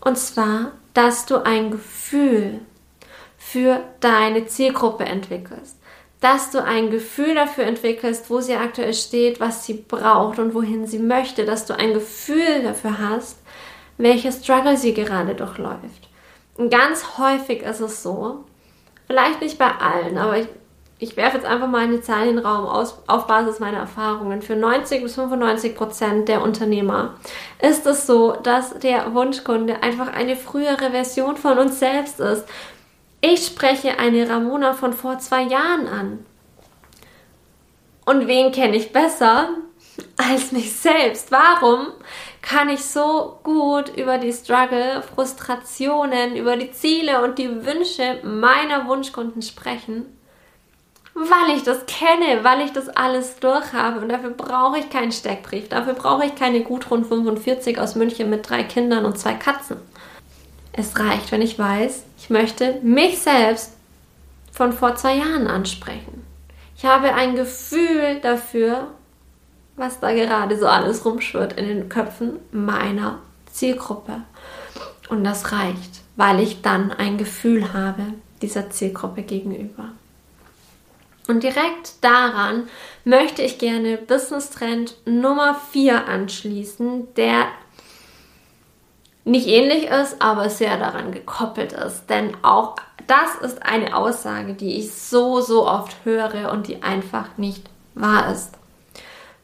Und 0.00 0.18
zwar 0.18 0.72
dass 0.94 1.26
du 1.26 1.44
ein 1.44 1.70
Gefühl 1.70 2.60
für 3.38 3.82
deine 4.00 4.46
Zielgruppe 4.46 5.04
entwickelst. 5.04 5.78
Dass 6.20 6.50
du 6.50 6.62
ein 6.62 6.90
Gefühl 6.90 7.34
dafür 7.34 7.64
entwickelst, 7.64 8.30
wo 8.30 8.40
sie 8.40 8.54
aktuell 8.54 8.94
steht, 8.94 9.40
was 9.40 9.66
sie 9.66 9.74
braucht 9.74 10.38
und 10.38 10.54
wohin 10.54 10.86
sie 10.86 11.00
möchte. 11.00 11.44
Dass 11.44 11.66
du 11.66 11.76
ein 11.76 11.94
Gefühl 11.94 12.62
dafür 12.62 12.98
hast, 12.98 13.38
welche 13.98 14.30
Struggle 14.30 14.76
sie 14.76 14.94
gerade 14.94 15.34
durchläuft. 15.34 16.08
Und 16.56 16.70
ganz 16.70 17.18
häufig 17.18 17.62
ist 17.62 17.80
es 17.80 18.02
so, 18.02 18.44
vielleicht 19.06 19.40
nicht 19.40 19.58
bei 19.58 19.70
allen, 19.70 20.18
aber 20.18 20.38
ich 20.38 20.48
ich 21.02 21.16
werfe 21.16 21.38
jetzt 21.38 21.46
einfach 21.46 21.66
mal 21.66 21.80
eine 21.80 22.00
Zahl 22.00 22.28
in 22.28 22.36
den 22.36 22.46
Raum 22.46 22.64
aus, 22.64 23.02
auf 23.08 23.26
Basis 23.26 23.58
meiner 23.58 23.78
Erfahrungen. 23.78 24.40
Für 24.40 24.54
90 24.54 25.02
bis 25.02 25.16
95 25.16 25.74
Prozent 25.74 26.28
der 26.28 26.42
Unternehmer 26.42 27.14
ist 27.60 27.86
es 27.86 28.06
so, 28.06 28.36
dass 28.40 28.78
der 28.78 29.12
Wunschkunde 29.12 29.82
einfach 29.82 30.12
eine 30.12 30.36
frühere 30.36 30.92
Version 30.92 31.36
von 31.36 31.58
uns 31.58 31.80
selbst 31.80 32.20
ist. 32.20 32.44
Ich 33.20 33.44
spreche 33.44 33.98
eine 33.98 34.30
Ramona 34.30 34.74
von 34.74 34.92
vor 34.92 35.18
zwei 35.18 35.42
Jahren 35.42 35.88
an. 35.88 36.24
Und 38.04 38.28
wen 38.28 38.52
kenne 38.52 38.76
ich 38.76 38.92
besser 38.92 39.48
als 40.16 40.52
mich 40.52 40.72
selbst? 40.72 41.32
Warum 41.32 41.88
kann 42.42 42.68
ich 42.68 42.84
so 42.84 43.40
gut 43.42 43.88
über 43.96 44.18
die 44.18 44.32
Struggle, 44.32 45.02
Frustrationen, 45.02 46.36
über 46.36 46.56
die 46.56 46.70
Ziele 46.70 47.24
und 47.24 47.38
die 47.40 47.66
Wünsche 47.66 48.20
meiner 48.22 48.86
Wunschkunden 48.86 49.42
sprechen? 49.42 50.06
Weil 51.14 51.56
ich 51.56 51.62
das 51.62 51.84
kenne, 51.86 52.42
weil 52.42 52.62
ich 52.62 52.72
das 52.72 52.88
alles 52.88 53.36
durchhabe. 53.36 54.00
Und 54.00 54.08
dafür 54.08 54.30
brauche 54.30 54.78
ich 54.78 54.90
keinen 54.90 55.12
Steckbrief. 55.12 55.68
Dafür 55.68 55.94
brauche 55.94 56.24
ich 56.24 56.34
keine 56.34 56.62
Gudrun 56.62 57.04
45 57.04 57.78
aus 57.78 57.94
München 57.94 58.30
mit 58.30 58.48
drei 58.48 58.62
Kindern 58.62 59.04
und 59.04 59.18
zwei 59.18 59.34
Katzen. 59.34 59.76
Es 60.72 60.98
reicht, 60.98 61.30
wenn 61.32 61.42
ich 61.42 61.58
weiß, 61.58 62.04
ich 62.18 62.30
möchte 62.30 62.78
mich 62.82 63.18
selbst 63.18 63.72
von 64.52 64.72
vor 64.72 64.96
zwei 64.96 65.16
Jahren 65.16 65.46
ansprechen. 65.48 66.24
Ich 66.76 66.86
habe 66.86 67.14
ein 67.14 67.36
Gefühl 67.36 68.20
dafür, 68.22 68.88
was 69.76 70.00
da 70.00 70.12
gerade 70.12 70.58
so 70.58 70.66
alles 70.66 71.04
rumschwirrt 71.04 71.52
in 71.54 71.66
den 71.66 71.88
Köpfen 71.88 72.38
meiner 72.52 73.18
Zielgruppe. 73.50 74.22
Und 75.08 75.24
das 75.24 75.52
reicht, 75.52 76.00
weil 76.16 76.40
ich 76.40 76.62
dann 76.62 76.90
ein 76.90 77.18
Gefühl 77.18 77.72
habe 77.74 78.02
dieser 78.40 78.70
Zielgruppe 78.70 79.22
gegenüber. 79.22 79.90
Und 81.32 81.42
direkt 81.42 82.04
daran 82.04 82.68
möchte 83.04 83.40
ich 83.40 83.56
gerne 83.56 83.96
Business 83.96 84.50
Trend 84.50 84.96
Nummer 85.06 85.58
4 85.70 86.06
anschließen, 86.06 87.14
der 87.14 87.46
nicht 89.24 89.46
ähnlich 89.46 89.84
ist, 89.84 90.20
aber 90.20 90.50
sehr 90.50 90.76
daran 90.76 91.10
gekoppelt 91.10 91.72
ist. 91.72 92.10
Denn 92.10 92.36
auch 92.42 92.76
das 93.06 93.50
ist 93.50 93.62
eine 93.62 93.96
Aussage, 93.96 94.52
die 94.52 94.78
ich 94.78 94.92
so, 94.92 95.40
so 95.40 95.66
oft 95.66 96.04
höre 96.04 96.52
und 96.52 96.68
die 96.68 96.82
einfach 96.82 97.38
nicht 97.38 97.64
wahr 97.94 98.30
ist. 98.30 98.50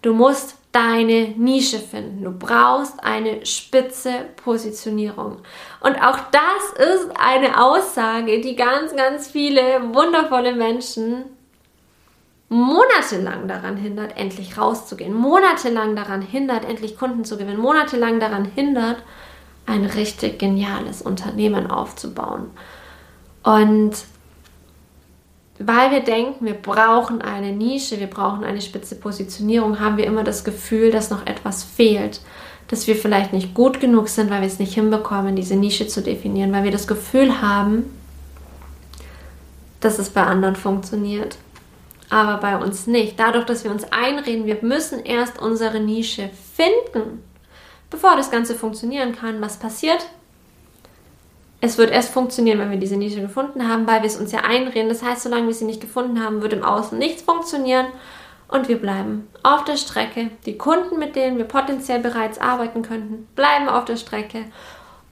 Du 0.02 0.12
musst 0.12 0.56
deine 0.72 1.28
Nische 1.38 1.78
finden. 1.78 2.22
Du 2.22 2.32
brauchst 2.32 3.02
eine 3.02 3.46
spitze 3.46 4.26
Positionierung. 4.44 5.38
Und 5.80 5.96
auch 6.02 6.18
das 6.32 6.86
ist 6.86 7.08
eine 7.18 7.64
Aussage, 7.64 8.42
die 8.42 8.56
ganz, 8.56 8.94
ganz 8.94 9.28
viele 9.28 9.94
wundervolle 9.94 10.54
Menschen 10.54 11.37
monatelang 12.48 13.46
daran 13.46 13.76
hindert, 13.76 14.16
endlich 14.16 14.56
rauszugehen, 14.56 15.14
monatelang 15.14 15.94
daran 15.94 16.22
hindert, 16.22 16.64
endlich 16.64 16.98
Kunden 16.98 17.24
zu 17.24 17.36
gewinnen, 17.36 17.60
monatelang 17.60 18.20
daran 18.20 18.44
hindert, 18.44 19.02
ein 19.66 19.84
richtig 19.84 20.38
geniales 20.38 21.02
Unternehmen 21.02 21.70
aufzubauen. 21.70 22.50
Und 23.42 23.92
weil 25.58 25.90
wir 25.90 26.00
denken, 26.00 26.46
wir 26.46 26.54
brauchen 26.54 27.20
eine 27.20 27.52
Nische, 27.52 28.00
wir 28.00 28.06
brauchen 28.06 28.44
eine 28.44 28.62
spitze 28.62 28.94
Positionierung, 28.94 29.80
haben 29.80 29.96
wir 29.96 30.06
immer 30.06 30.24
das 30.24 30.44
Gefühl, 30.44 30.90
dass 30.90 31.10
noch 31.10 31.26
etwas 31.26 31.64
fehlt, 31.64 32.20
dass 32.68 32.86
wir 32.86 32.96
vielleicht 32.96 33.32
nicht 33.32 33.54
gut 33.54 33.80
genug 33.80 34.08
sind, 34.08 34.30
weil 34.30 34.40
wir 34.40 34.48
es 34.48 34.58
nicht 34.58 34.74
hinbekommen, 34.74 35.36
diese 35.36 35.56
Nische 35.56 35.86
zu 35.86 36.00
definieren, 36.00 36.52
weil 36.52 36.64
wir 36.64 36.70
das 36.70 36.86
Gefühl 36.86 37.42
haben, 37.42 37.84
dass 39.80 39.98
es 39.98 40.10
bei 40.10 40.22
anderen 40.22 40.56
funktioniert 40.56 41.36
aber 42.10 42.38
bei 42.38 42.56
uns 42.56 42.86
nicht. 42.86 43.18
Dadurch, 43.18 43.44
dass 43.44 43.64
wir 43.64 43.70
uns 43.70 43.84
einreden, 43.92 44.46
wir 44.46 44.58
müssen 44.62 45.04
erst 45.04 45.40
unsere 45.40 45.80
Nische 45.80 46.30
finden, 46.54 47.22
bevor 47.90 48.16
das 48.16 48.30
Ganze 48.30 48.54
funktionieren 48.54 49.14
kann. 49.14 49.40
Was 49.40 49.58
passiert? 49.58 50.06
Es 51.60 51.76
wird 51.76 51.90
erst 51.90 52.10
funktionieren, 52.10 52.60
wenn 52.60 52.70
wir 52.70 52.78
diese 52.78 52.96
Nische 52.96 53.20
gefunden 53.20 53.68
haben, 53.68 53.86
weil 53.86 54.02
wir 54.02 54.08
es 54.08 54.16
uns 54.16 54.32
ja 54.32 54.40
einreden. 54.40 54.88
Das 54.88 55.02
heißt, 55.02 55.22
solange 55.22 55.48
wir 55.48 55.54
sie 55.54 55.64
nicht 55.64 55.80
gefunden 55.80 56.22
haben, 56.22 56.40
wird 56.40 56.52
im 56.52 56.62
Außen 56.62 56.96
nichts 56.96 57.22
funktionieren 57.22 57.86
und 58.46 58.68
wir 58.68 58.78
bleiben 58.78 59.28
auf 59.42 59.64
der 59.64 59.76
Strecke. 59.76 60.30
Die 60.46 60.56
Kunden, 60.56 60.98
mit 60.98 61.16
denen 61.16 61.36
wir 61.36 61.44
potenziell 61.44 61.98
bereits 61.98 62.40
arbeiten 62.40 62.82
könnten, 62.82 63.26
bleiben 63.34 63.68
auf 63.68 63.84
der 63.84 63.96
Strecke 63.96 64.44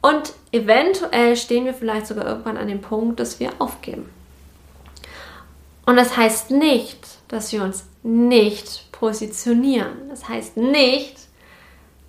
und 0.02 0.34
eventuell 0.52 1.36
stehen 1.36 1.64
wir 1.64 1.74
vielleicht 1.74 2.06
sogar 2.06 2.26
irgendwann 2.26 2.56
an 2.56 2.68
dem 2.68 2.80
Punkt, 2.80 3.18
dass 3.18 3.40
wir 3.40 3.50
aufgeben. 3.58 4.08
Und 5.86 5.96
das 5.96 6.16
heißt 6.16 6.50
nicht, 6.50 6.98
dass 7.28 7.52
wir 7.52 7.62
uns 7.62 7.84
nicht 8.02 8.90
positionieren. 8.92 10.08
Das 10.08 10.28
heißt 10.28 10.56
nicht, 10.56 11.16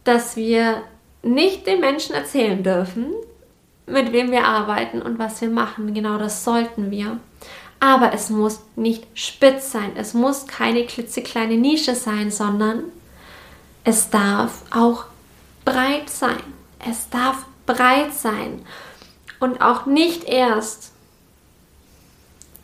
dass 0.04 0.36
wir 0.36 0.84
nicht 1.22 1.68
den 1.68 1.80
Menschen 1.80 2.16
erzählen 2.16 2.64
dürfen, 2.64 3.14
mit 3.86 4.12
wem 4.12 4.32
wir 4.32 4.46
arbeiten 4.46 5.02
und 5.02 5.20
was 5.20 5.40
wir 5.42 5.50
machen. 5.50 5.94
Genau 5.94 6.18
das 6.18 6.44
sollten 6.44 6.92
wir. 6.92 7.20
Aber 7.80 8.14
es 8.14 8.30
muss 8.30 8.62
nicht 8.76 9.06
spitz 9.14 9.72
sein. 9.72 9.92
Es 9.96 10.14
muss 10.14 10.48
keine 10.48 10.86
klitzekleine 10.86 11.58
Nische 11.58 11.94
sein, 11.96 12.32
sondern 12.32 12.86
es 13.84 14.10
darf 14.10 14.64
auch 14.72 15.06
breit 15.64 16.10
sein. 16.10 16.42
Es 16.80 17.10
darf 17.10 17.46
breit 17.66 18.14
sein. 18.14 18.66
Und 19.40 19.62
auch 19.62 19.86
nicht 19.86 20.24
erst 20.24 20.94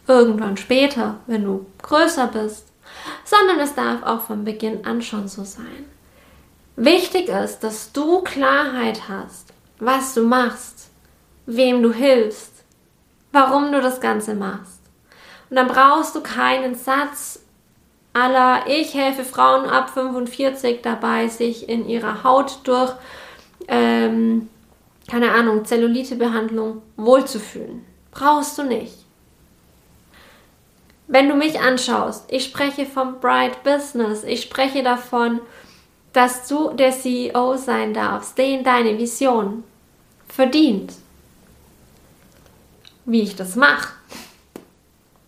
irgendwann 0.07 0.57
später, 0.57 1.19
wenn 1.27 1.43
du 1.43 1.65
größer 1.81 2.27
bist, 2.27 2.67
sondern 3.23 3.59
es 3.59 3.75
darf 3.75 4.03
auch 4.03 4.21
von 4.21 4.43
Beginn 4.43 4.85
an 4.85 5.01
schon 5.01 5.27
so 5.27 5.43
sein. 5.43 5.85
Wichtig 6.75 7.29
ist, 7.29 7.59
dass 7.59 7.91
du 7.91 8.21
Klarheit 8.21 9.07
hast, 9.07 9.53
was 9.79 10.13
du 10.13 10.23
machst, 10.23 10.89
wem 11.45 11.83
du 11.83 11.93
hilfst, 11.93 12.63
warum 13.31 13.71
du 13.71 13.81
das 13.81 14.01
Ganze 14.01 14.33
machst. 14.33 14.79
Und 15.49 15.57
dann 15.57 15.67
brauchst 15.67 16.15
du 16.15 16.21
keinen 16.21 16.73
Satz 16.73 17.39
aller 18.13 18.65
Ich 18.67 18.93
helfe 18.93 19.23
Frauen 19.23 19.65
ab 19.65 19.89
45 19.89 20.81
dabei, 20.81 21.27
sich 21.27 21.67
in 21.67 21.87
ihrer 21.87 22.23
Haut 22.23 22.59
durch, 22.63 22.93
ähm, 23.67 24.49
keine 25.09 25.31
Ahnung, 25.31 25.65
Zellulitebehandlung 25.65 26.81
wohlzufühlen. 26.95 27.85
Brauchst 28.11 28.57
du 28.57 28.63
nicht. 28.63 29.02
Wenn 31.07 31.29
du 31.29 31.35
mich 31.35 31.59
anschaust, 31.59 32.25
ich 32.29 32.45
spreche 32.45 32.85
vom 32.85 33.19
Bright 33.19 33.63
Business, 33.63 34.23
ich 34.23 34.41
spreche 34.41 34.83
davon, 34.83 35.41
dass 36.13 36.47
du 36.47 36.71
der 36.73 36.91
CEO 36.91 37.57
sein 37.57 37.93
darfst, 37.93 38.37
den 38.37 38.63
deine 38.63 38.97
Vision 38.97 39.63
verdient. 40.27 40.93
Wie 43.05 43.21
ich 43.21 43.35
das 43.35 43.55
mache, 43.55 43.93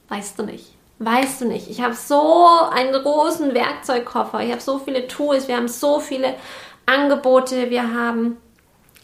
weißt 0.08 0.40
du 0.40 0.44
nicht. 0.44 0.76
Weißt 0.98 1.42
du 1.42 1.46
nicht. 1.46 1.70
Ich 1.70 1.82
habe 1.82 1.94
so 1.94 2.48
einen 2.72 2.94
großen 2.94 3.54
Werkzeugkoffer. 3.54 4.42
Ich 4.42 4.52
habe 4.52 4.62
so 4.62 4.80
viele 4.80 5.08
Tools. 5.08 5.50
Wir 5.50 5.58
haben 5.58 5.68
so 5.68 6.00
viele 6.00 6.36
Angebote. 6.86 7.70
Wir 7.70 7.94
haben 7.94 8.38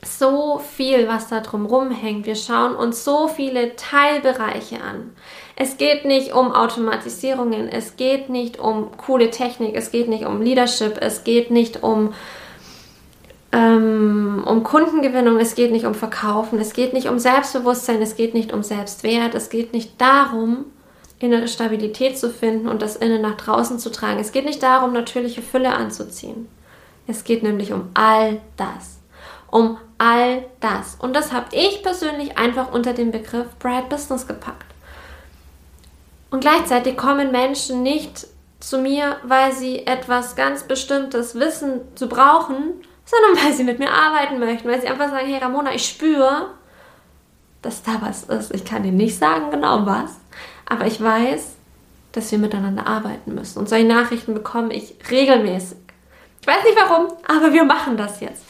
so 0.04 0.60
viel, 0.60 1.08
was 1.08 1.28
da 1.28 1.42
drum 1.42 1.92
hängt. 1.92 2.26
Wir 2.26 2.36
schauen 2.36 2.76
uns 2.76 3.04
so 3.04 3.28
viele 3.28 3.76
Teilbereiche 3.76 4.82
an. 4.82 5.16
Es 5.56 5.78
geht 5.78 6.06
nicht 6.06 6.34
um 6.34 6.52
Automatisierungen. 6.52 7.68
Es 7.68 7.98
geht 7.98 8.30
nicht 8.30 8.60
um 8.60 8.98
coole 8.98 9.30
Technik. 9.30 9.76
Es 9.76 9.92
geht 9.92 10.10
nicht 10.10 10.26
um 10.26 10.42
Leadership. 10.42 10.98
Es 11.00 11.24
geht 11.24 11.52
nicht 11.52 11.84
um 11.84 12.14
ähm, 13.54 14.44
um 14.46 14.64
Kundengewinnung, 14.64 15.38
es 15.38 15.56
geht 15.56 15.72
nicht 15.72 15.86
um 15.86 15.94
Verkaufen, 15.94 16.58
es 16.60 16.72
geht 16.72 16.94
nicht 16.94 17.10
um 17.10 17.20
Selbstbewusstsein, 17.20 18.02
es 18.02 18.16
geht 18.16 18.34
nicht 18.34 18.54
um 18.54 18.64
Selbstwert, 18.64 19.36
es 19.36 19.50
geht 19.50 19.74
nicht 19.74 20.00
darum, 20.00 20.66
innere 21.20 21.50
Stabilität 21.50 22.18
zu 22.18 22.30
finden 22.30 22.70
und 22.70 22.82
das 22.82 22.96
Innen 22.96 23.22
nach 23.22 23.36
draußen 23.36 23.78
zu 23.78 23.92
tragen. 23.92 24.20
Es 24.20 24.32
geht 24.32 24.46
nicht 24.46 24.64
darum, 24.64 24.94
natürliche 24.94 25.42
Fülle 25.42 25.74
anzuziehen. 25.74 26.48
Es 27.08 27.26
geht 27.26 27.44
nämlich 27.44 27.74
um 27.74 27.90
all 27.94 28.40
das. 28.56 29.01
Um 29.52 29.78
all 29.98 30.46
das. 30.60 30.96
Und 30.96 31.16
das 31.16 31.32
habe 31.32 31.56
ich 31.56 31.84
persönlich 31.84 32.38
einfach 32.38 32.72
unter 32.72 32.94
den 32.94 33.12
Begriff 33.12 33.48
Bright 33.60 33.90
Business 33.90 34.28
gepackt. 34.28 34.66
Und 36.32 36.40
gleichzeitig 36.40 36.98
kommen 36.98 37.32
Menschen 37.32 37.84
nicht 37.84 38.26
zu 38.60 38.78
mir, 38.78 39.18
weil 39.24 39.52
sie 39.52 39.86
etwas 39.86 40.36
ganz 40.36 40.64
Bestimmtes 40.64 41.36
wissen 41.36 41.82
zu 41.96 42.08
brauchen, 42.08 42.74
sondern 43.06 43.36
weil 43.46 43.54
sie 43.54 43.64
mit 43.64 43.80
mir 43.80 43.92
arbeiten 43.92 44.40
möchten, 44.40 44.68
weil 44.68 44.82
sie 44.82 44.88
einfach 44.88 45.10
sagen, 45.10 45.28
hey 45.28 45.38
Ramona, 45.38 45.74
ich 45.74 45.88
spüre, 45.88 46.48
dass 47.62 47.84
da 47.84 48.02
was 48.02 48.24
ist. 48.24 48.54
Ich 48.56 48.66
kann 48.66 48.84
dir 48.84 48.92
nicht 48.92 49.18
sagen 49.18 49.52
genau 49.52 49.86
was, 49.86 50.20
aber 50.66 50.88
ich 50.88 51.02
weiß, 51.02 51.56
dass 52.14 52.32
wir 52.32 52.40
miteinander 52.40 52.88
arbeiten 52.88 53.36
müssen. 53.36 53.60
Und 53.60 53.70
solche 53.70 53.86
Nachrichten 53.86 54.34
bekomme 54.34 54.74
ich 54.74 54.96
regelmäßig. 55.10 55.78
Ich 56.42 56.48
weiß 56.48 56.64
nicht 56.64 56.78
warum, 56.78 57.08
aber 57.28 57.54
wir 57.54 57.64
machen 57.64 57.98
das 57.98 58.20
jetzt. 58.20 58.44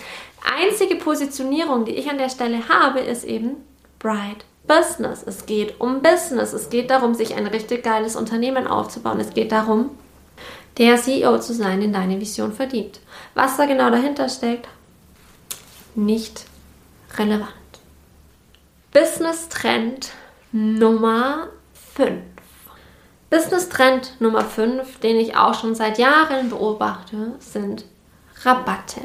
Einzige 0.54 0.96
Positionierung, 0.96 1.86
die 1.86 1.94
ich 1.94 2.10
an 2.10 2.18
der 2.18 2.28
Stelle 2.28 2.68
habe, 2.68 3.00
ist 3.00 3.24
eben 3.24 3.56
Bright 4.00 4.44
Business. 4.68 5.24
Es 5.26 5.46
geht 5.46 5.80
um 5.80 6.02
Business. 6.02 6.52
Es 6.52 6.70
geht 6.70 6.90
darum, 6.90 7.14
sich 7.14 7.36
ein 7.36 7.48
richtig 7.48 7.84
geiles 7.84 8.18
Unternehmen 8.18 8.68
aufzubauen. 8.68 9.22
Es 9.22 9.34
geht 9.34 9.54
darum, 9.54 9.92
der 10.78 10.98
CEO 10.98 11.40
zu 11.40 11.54
sein, 11.54 11.80
den 11.80 11.94
deine 11.94 12.20
Vision 12.20 12.52
verdient. 12.52 13.00
Was 13.34 13.56
da 13.56 13.66
genau 13.66 13.90
dahinter 13.92 14.28
steckt, 14.28 14.68
nicht 15.96 16.46
relevant. 17.18 17.54
Business 18.92 19.48
Trend 19.48 20.12
Nummer 20.52 21.48
5. 21.96 22.24
Business 23.30 23.70
Trend 23.70 24.20
Nummer 24.20 24.44
5, 24.44 25.00
den 25.00 25.16
ich 25.16 25.38
auch 25.38 25.54
schon 25.54 25.76
seit 25.76 25.98
Jahren 25.98 26.50
beobachte, 26.50 27.36
sind 27.40 27.86
Rabatte. 28.44 29.02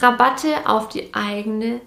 Rabatte 0.00 0.66
auf 0.66 0.88
die 0.88 1.12
eigene 1.12 1.80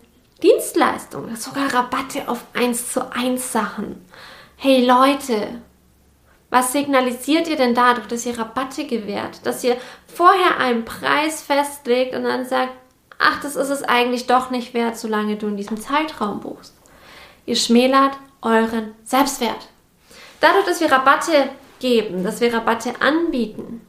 Dienstleistung, 0.43 1.33
sogar 1.35 1.73
Rabatte 1.73 2.27
auf 2.27 2.43
1 2.53 2.91
zu 2.91 3.09
1 3.09 3.53
Sachen. 3.53 4.05
Hey 4.57 4.85
Leute, 4.85 5.61
was 6.49 6.73
signalisiert 6.73 7.47
ihr 7.47 7.55
denn 7.55 7.73
dadurch, 7.73 8.07
dass 8.07 8.25
ihr 8.25 8.37
Rabatte 8.37 8.85
gewährt? 8.85 9.45
Dass 9.45 9.63
ihr 9.63 9.77
vorher 10.13 10.57
einen 10.59 10.83
Preis 10.83 11.41
festlegt 11.41 12.13
und 12.13 12.23
dann 12.23 12.45
sagt, 12.45 12.73
ach, 13.17 13.41
das 13.41 13.55
ist 13.55 13.69
es 13.69 13.83
eigentlich 13.83 14.27
doch 14.27 14.49
nicht 14.49 14.73
wert, 14.73 14.97
solange 14.97 15.37
du 15.37 15.47
in 15.47 15.55
diesem 15.55 15.79
Zeitraum 15.79 16.41
buchst. 16.41 16.75
Ihr 17.45 17.55
schmälert 17.55 18.17
euren 18.41 18.93
Selbstwert. 19.05 19.69
Dadurch, 20.41 20.65
dass 20.65 20.81
wir 20.81 20.91
Rabatte 20.91 21.49
geben, 21.79 22.25
dass 22.25 22.41
wir 22.41 22.53
Rabatte 22.53 22.99
anbieten, 22.99 23.81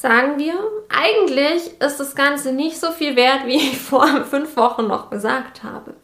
sagen 0.00 0.38
wir, 0.38 0.54
eigentlich 0.88 1.80
ist 1.80 2.00
das 2.00 2.14
Ganze 2.14 2.52
nicht 2.52 2.78
so 2.78 2.90
viel 2.92 3.16
wert, 3.16 3.46
wie 3.46 3.56
ich 3.56 3.78
vor 3.78 4.06
fünf 4.24 4.56
Wochen 4.56 4.86
noch 4.86 5.10
gesagt 5.10 5.62
habe 5.62 5.94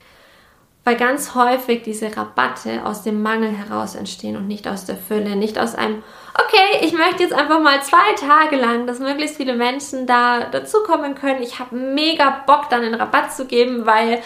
weil 0.86 0.96
ganz 0.96 1.34
häufig 1.34 1.82
diese 1.82 2.16
Rabatte 2.16 2.86
aus 2.86 3.02
dem 3.02 3.20
Mangel 3.20 3.50
heraus 3.50 3.96
entstehen 3.96 4.36
und 4.36 4.46
nicht 4.46 4.68
aus 4.68 4.84
der 4.84 4.94
Fülle, 4.94 5.34
nicht 5.34 5.58
aus 5.58 5.74
einem, 5.74 6.04
okay, 6.34 6.86
ich 6.86 6.92
möchte 6.92 7.24
jetzt 7.24 7.34
einfach 7.34 7.60
mal 7.60 7.82
zwei 7.82 8.14
Tage 8.14 8.54
lang, 8.54 8.86
dass 8.86 9.00
möglichst 9.00 9.36
viele 9.36 9.56
Menschen 9.56 10.06
da 10.06 10.44
dazukommen 10.44 11.16
können. 11.16 11.42
Ich 11.42 11.58
habe 11.58 11.74
mega 11.74 12.44
Bock, 12.46 12.70
dann 12.70 12.82
einen 12.82 12.94
Rabatt 12.94 13.32
zu 13.32 13.46
geben, 13.46 13.84
weil 13.84 14.20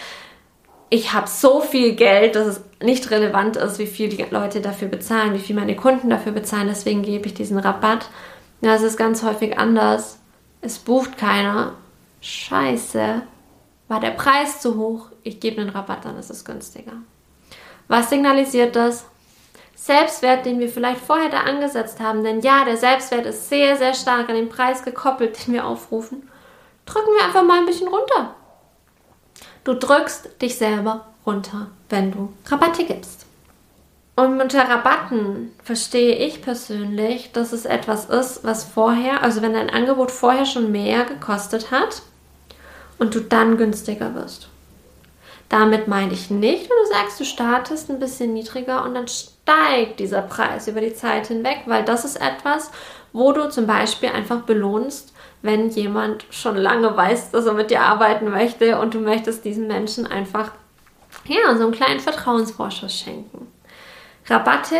ich 0.91 1.13
habe 1.13 1.27
so 1.27 1.61
viel 1.61 1.95
Geld, 1.95 2.35
dass 2.35 2.45
es 2.45 2.61
nicht 2.79 3.09
relevant 3.09 3.57
ist, 3.57 3.79
wie 3.79 3.87
viel 3.87 4.09
die 4.09 4.23
Leute 4.29 4.61
dafür 4.61 4.87
bezahlen, 4.87 5.33
wie 5.33 5.39
viel 5.39 5.55
meine 5.55 5.75
Kunden 5.75 6.11
dafür 6.11 6.31
bezahlen. 6.31 6.67
Deswegen 6.67 7.01
gebe 7.01 7.25
ich 7.25 7.33
diesen 7.33 7.57
Rabatt. 7.57 8.05
Ja, 8.61 8.75
es 8.75 8.83
ist 8.83 8.97
ganz 8.97 9.23
häufig 9.23 9.57
anders. 9.57 10.19
Es 10.61 10.77
bucht 10.77 11.17
keiner. 11.17 11.73
Scheiße. 12.21 13.23
War 13.87 13.99
der 13.99 14.11
Preis 14.11 14.61
zu 14.61 14.77
hoch? 14.77 15.07
Ich 15.23 15.39
gebe 15.39 15.59
einen 15.59 15.71
Rabatt, 15.71 16.05
dann 16.05 16.17
ist 16.17 16.29
es 16.29 16.45
günstiger. 16.45 16.93
Was 17.87 18.09
signalisiert 18.09 18.75
das? 18.75 19.05
Selbstwert, 19.75 20.45
den 20.45 20.59
wir 20.59 20.69
vielleicht 20.69 21.01
vorher 21.01 21.29
da 21.29 21.39
angesetzt 21.39 21.99
haben, 21.99 22.23
denn 22.23 22.41
ja, 22.41 22.63
der 22.63 22.77
Selbstwert 22.77 23.25
ist 23.25 23.49
sehr, 23.49 23.75
sehr 23.77 23.95
stark 23.95 24.29
an 24.29 24.35
den 24.35 24.49
Preis 24.49 24.83
gekoppelt, 24.83 25.47
den 25.47 25.55
wir 25.55 25.65
aufrufen, 25.65 26.29
drücken 26.85 27.09
wir 27.17 27.25
einfach 27.25 27.43
mal 27.43 27.59
ein 27.59 27.65
bisschen 27.65 27.87
runter. 27.87 28.35
Du 29.63 29.73
drückst 29.73 30.39
dich 30.41 30.55
selber 30.55 31.07
runter, 31.25 31.71
wenn 31.89 32.11
du 32.11 32.31
Rabatte 32.45 32.85
gibst. 32.85 33.25
Und 34.15 34.41
unter 34.41 34.67
Rabatten 34.67 35.53
verstehe 35.63 36.15
ich 36.15 36.41
persönlich, 36.41 37.31
dass 37.31 37.53
es 37.53 37.65
etwas 37.65 38.05
ist, 38.05 38.43
was 38.43 38.63
vorher, 38.63 39.23
also 39.23 39.41
wenn 39.41 39.53
dein 39.53 39.69
Angebot 39.69 40.11
vorher 40.11 40.45
schon 40.45 40.71
mehr 40.71 41.05
gekostet 41.05 41.71
hat, 41.71 42.01
und 43.01 43.15
du 43.15 43.19
dann 43.19 43.57
günstiger 43.57 44.13
wirst. 44.13 44.47
Damit 45.49 45.87
meine 45.87 46.13
ich 46.13 46.29
nicht, 46.29 46.69
wenn 46.69 46.77
du 46.83 46.93
sagst, 46.93 47.19
du 47.19 47.25
startest 47.25 47.89
ein 47.89 47.99
bisschen 47.99 48.31
niedriger 48.33 48.85
und 48.85 48.93
dann 48.93 49.07
steigt 49.07 49.99
dieser 49.99 50.21
Preis 50.21 50.67
über 50.67 50.81
die 50.81 50.93
Zeit 50.93 51.25
hinweg, 51.25 51.63
weil 51.65 51.83
das 51.83 52.05
ist 52.05 52.21
etwas, 52.21 52.69
wo 53.11 53.31
du 53.31 53.49
zum 53.49 53.65
Beispiel 53.65 54.09
einfach 54.09 54.41
belohnst, 54.43 55.13
wenn 55.41 55.69
jemand 55.71 56.25
schon 56.29 56.55
lange 56.55 56.95
weiß, 56.95 57.31
dass 57.31 57.47
er 57.47 57.53
mit 57.53 57.71
dir 57.71 57.81
arbeiten 57.81 58.29
möchte 58.29 58.79
und 58.79 58.93
du 58.93 58.99
möchtest 58.99 59.43
diesem 59.45 59.65
Menschen 59.65 60.05
einfach 60.05 60.51
ja, 61.25 61.57
so 61.57 61.63
einen 61.63 61.73
kleinen 61.73 61.99
Vertrauensvorschuss 61.99 62.99
schenken. 62.99 63.47
Rabatte 64.27 64.77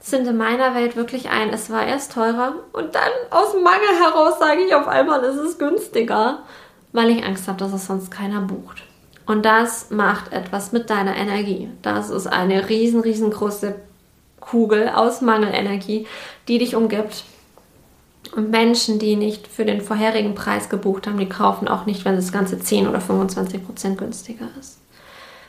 sind 0.00 0.26
in 0.26 0.36
meiner 0.36 0.74
Welt 0.74 0.96
wirklich 0.96 1.28
ein, 1.28 1.50
es 1.50 1.70
war 1.70 1.84
erst 1.84 2.12
teurer 2.12 2.54
und 2.72 2.94
dann 2.94 3.10
aus 3.30 3.54
Mangel 3.54 3.88
heraus 4.02 4.38
sage 4.38 4.62
ich 4.64 4.74
auf 4.74 4.86
einmal, 4.86 5.22
es 5.24 5.36
ist 5.36 5.58
günstiger 5.58 6.38
weil 6.92 7.10
ich 7.10 7.24
Angst 7.24 7.48
habe, 7.48 7.58
dass 7.58 7.72
es 7.72 7.86
sonst 7.86 8.10
keiner 8.10 8.40
bucht. 8.40 8.82
Und 9.26 9.44
das 9.44 9.90
macht 9.90 10.32
etwas 10.32 10.72
mit 10.72 10.88
deiner 10.90 11.16
Energie. 11.16 11.68
Das 11.82 12.10
ist 12.10 12.26
eine 12.26 12.68
riesen, 12.68 13.00
riesengroße 13.00 13.74
Kugel 14.40 14.88
aus 14.88 15.20
Mangelenergie, 15.20 16.06
die 16.48 16.58
dich 16.58 16.74
umgibt. 16.74 17.24
Und 18.34 18.50
Menschen, 18.50 18.98
die 18.98 19.16
nicht 19.16 19.46
für 19.46 19.64
den 19.64 19.80
vorherigen 19.80 20.34
Preis 20.34 20.68
gebucht 20.68 21.06
haben, 21.06 21.18
die 21.18 21.28
kaufen 21.28 21.68
auch 21.68 21.86
nicht, 21.86 22.04
wenn 22.04 22.16
das 22.16 22.32
Ganze 22.32 22.58
10 22.58 22.88
oder 22.88 23.00
25 23.00 23.64
Prozent 23.64 23.98
günstiger 23.98 24.48
ist. 24.58 24.78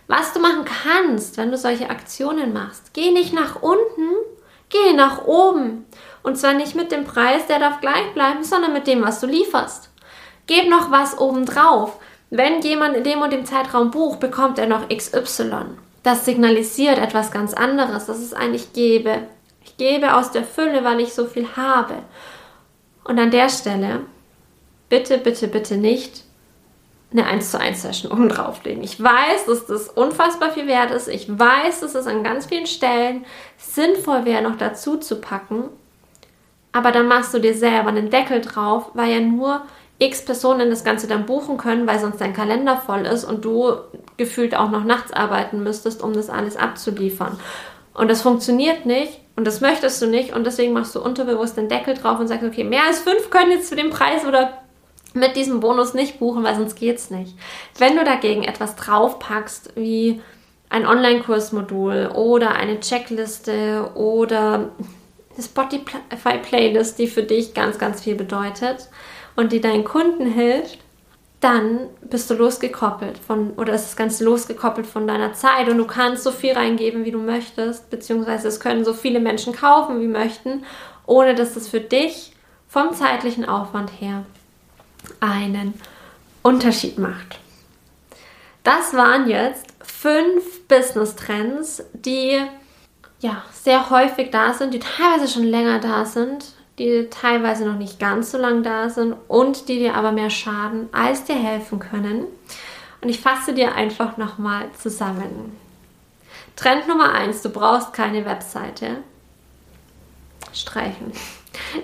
Was 0.10 0.34
du 0.34 0.40
machen 0.40 0.66
kannst, 0.66 1.38
wenn 1.38 1.52
du 1.52 1.58
solche 1.58 1.92
Aktionen 1.92 2.52
machst, 2.52 2.96
geh 2.96 3.12
nicht 3.12 3.32
nach 3.32 3.62
unten, 3.62 4.10
geh 4.70 4.94
nach 4.94 5.26
oben. 5.26 5.86
Und 6.24 6.36
zwar 6.36 6.54
nicht 6.54 6.74
mit 6.74 6.92
dem 6.92 7.06
Preis, 7.06 7.46
der 7.46 7.60
darf 7.60 7.80
gleich 7.80 8.12
bleiben, 8.16 8.44
sondern 8.44 8.74
mit 8.74 8.88
dem, 8.88 9.04
was 9.04 9.20
du 9.20 9.28
lieferst. 9.28 9.92
Gib 10.48 10.68
noch 10.68 10.90
was 10.90 11.20
obendrauf. 11.20 12.00
Wenn 12.32 12.60
jemand 12.62 12.98
in 12.98 13.04
dem 13.04 13.22
und 13.22 13.32
dem 13.32 13.46
Zeitraum 13.46 13.92
bucht, 13.92 14.20
bekommt 14.20 14.58
er 14.58 14.66
noch 14.66 14.90
XY. 14.90 15.78
Das 16.02 16.26
signalisiert 16.26 16.98
etwas 16.98 17.30
ganz 17.30 17.54
anderes. 17.54 18.08
Das 18.08 18.18
ist 18.18 18.36
ein 18.36 18.56
Ich 18.56 18.74
gebe. 18.74 19.28
Ich 19.64 19.78
gebe 19.78 20.16
aus 20.16 20.32
der 20.32 20.44
Fülle, 20.44 20.84
weil 20.84 21.02
ich 21.02 21.14
so 21.14 21.28
viel 21.28 21.56
habe. 21.56 21.94
Und 23.04 23.20
an 23.20 23.30
der 23.30 23.50
Stelle, 23.50 24.02
bitte, 24.90 25.20
bitte, 25.20 25.48
bitte 25.48 25.78
nicht 25.78 26.24
eine 27.12 27.26
1 27.26 27.52
zu 27.52 27.60
1 27.60 27.82
Session 27.82 28.12
oben 28.12 28.30
drauflegen. 28.30 28.84
Ich 28.84 29.02
weiß, 29.02 29.46
dass 29.48 29.66
das 29.66 29.90
unfassbar 29.90 30.52
viel 30.52 30.68
wert 30.68 30.92
ist. 30.92 31.08
Ich 31.08 31.28
weiß, 31.28 31.80
dass 31.80 31.96
es 31.96 32.06
an 32.06 32.24
ganz 32.24 32.46
vielen 32.46 32.68
Stellen 32.68 33.26
sinnvoll 33.58 34.26
wäre, 34.26 34.44
noch 34.44 34.58
dazu 34.58 34.98
zu 34.98 35.20
packen. 35.20 35.66
Aber 36.72 36.92
dann 36.92 37.08
machst 37.08 37.34
du 37.34 37.40
dir 37.40 37.56
selber 37.56 37.90
einen 37.90 38.12
Deckel 38.12 38.42
drauf, 38.42 38.92
weil 38.94 39.12
ja 39.12 39.20
nur 39.20 39.62
x 39.98 40.24
Personen 40.24 40.70
das 40.70 40.84
Ganze 40.84 41.08
dann 41.08 41.26
buchen 41.26 41.58
können, 41.58 41.88
weil 41.88 42.00
sonst 42.00 42.22
dein 42.22 42.34
Kalender 42.34 42.78
voll 42.78 43.06
ist 43.06 43.26
und 43.26 43.44
du 43.44 43.74
gefühlt 44.18 44.56
auch 44.56 44.70
noch 44.70 44.84
nachts 44.84 45.12
arbeiten 45.12 45.64
müsstest, 45.64 46.02
um 46.02 46.14
das 46.14 46.30
alles 46.30 46.56
abzuliefern. 46.56 47.38
Und 47.94 48.10
das 48.10 48.22
funktioniert 48.22 48.86
nicht 48.86 49.20
und 49.36 49.46
das 49.46 49.62
möchtest 49.62 50.02
du 50.02 50.08
nicht 50.08 50.34
und 50.34 50.46
deswegen 50.46 50.74
machst 50.74 50.96
du 50.96 51.02
unterbewusst 51.02 51.58
den 51.58 51.68
Deckel 51.68 51.96
drauf 51.96 52.20
und 52.20 52.28
sagst, 52.28 52.46
okay, 52.46 52.64
mehr 52.64 52.84
als 52.86 53.00
fünf 53.00 53.30
können 53.30 53.52
jetzt 53.52 53.68
für 53.68 53.76
den 53.76 53.90
Preis 53.90 54.26
oder 54.26 54.60
mit 55.14 55.36
diesem 55.36 55.60
Bonus 55.60 55.94
nicht 55.94 56.20
buchen, 56.20 56.44
weil 56.44 56.56
sonst 56.56 56.76
geht's 56.76 57.10
nicht. 57.10 57.36
Wenn 57.78 57.96
du 57.96 58.04
dagegen 58.04 58.44
etwas 58.44 58.76
draufpackst, 58.76 59.74
wie 59.76 60.22
ein 60.70 60.86
Online-Kursmodul 60.86 62.12
oder 62.14 62.52
eine 62.52 62.80
Checkliste 62.80 63.92
oder 63.96 64.70
eine 65.34 65.44
Spotify-Playlist, 65.44 67.00
die 67.00 67.08
für 67.08 67.24
dich 67.24 67.54
ganz, 67.54 67.80
ganz 67.80 68.02
viel 68.02 68.16
bedeutet 68.16 68.90
und 69.36 69.52
die 69.52 69.62
deinen 69.62 69.84
Kunden 69.84 70.28
hilft, 70.28 70.80
dann 71.40 71.88
bist 72.02 72.30
du 72.30 72.34
losgekoppelt 72.34 73.18
von, 73.18 73.52
oder 73.52 73.74
ist 73.74 73.86
das 73.86 73.96
Ganze 73.96 74.26
losgekoppelt 74.26 74.86
von 74.86 75.08
deiner 75.08 75.34
Zeit 75.34 75.70
und 75.70 75.78
du 75.78 75.86
kannst 75.86 76.24
so 76.24 76.32
viel 76.32 76.52
reingeben, 76.52 77.06
wie 77.06 77.12
du 77.12 77.20
möchtest, 77.20 77.90
beziehungsweise 77.90 78.50
es 78.50 78.60
können 78.60 78.84
so 78.84 78.94
viele 78.94 79.22
Menschen 79.22 79.56
kaufen, 79.56 80.02
wie 80.02 80.08
möchten, 80.08 80.66
ohne 81.06 81.36
dass 81.36 81.56
es 81.56 81.70
für 81.70 81.80
dich 81.80 82.34
vom 82.68 82.94
zeitlichen 82.94 83.46
Aufwand 83.46 83.90
her 84.02 84.26
einen 85.20 85.74
Unterschied 86.44 86.98
macht. 86.98 87.40
Das 88.64 88.94
waren 88.94 89.30
jetzt 89.30 89.66
fünf 89.82 90.68
Business 90.68 91.16
Trends, 91.16 91.84
die 91.94 92.40
ja 93.20 93.44
sehr 93.52 93.90
häufig 93.90 94.32
da 94.32 94.54
sind, 94.54 94.74
die 94.74 94.80
teilweise 94.80 95.28
schon 95.28 95.44
länger 95.44 95.80
da 95.80 96.06
sind, 96.06 96.54
die 96.78 97.08
teilweise 97.10 97.66
noch 97.66 97.78
nicht 97.78 98.00
ganz 98.00 98.32
so 98.32 98.38
lang 98.38 98.64
da 98.64 98.90
sind 98.90 99.16
und 99.28 99.68
die 99.68 99.80
dir 99.80 99.96
aber 99.96 100.12
mehr 100.12 100.30
schaden, 100.30 100.88
als 100.94 101.26
dir 101.26 101.36
helfen 101.36 101.80
können. 101.80 102.26
Und 103.02 103.10
ich 103.10 103.20
fasse 103.20 103.54
dir 103.54 103.76
einfach 103.76 104.18
nochmal 104.18 104.66
zusammen. 104.82 105.58
Trend 106.56 106.88
Nummer 106.88 107.14
eins: 107.14 107.42
du 107.42 107.50
brauchst 107.50 107.94
keine 107.94 108.26
Webseite. 108.26 108.98
Streichen. 110.54 111.12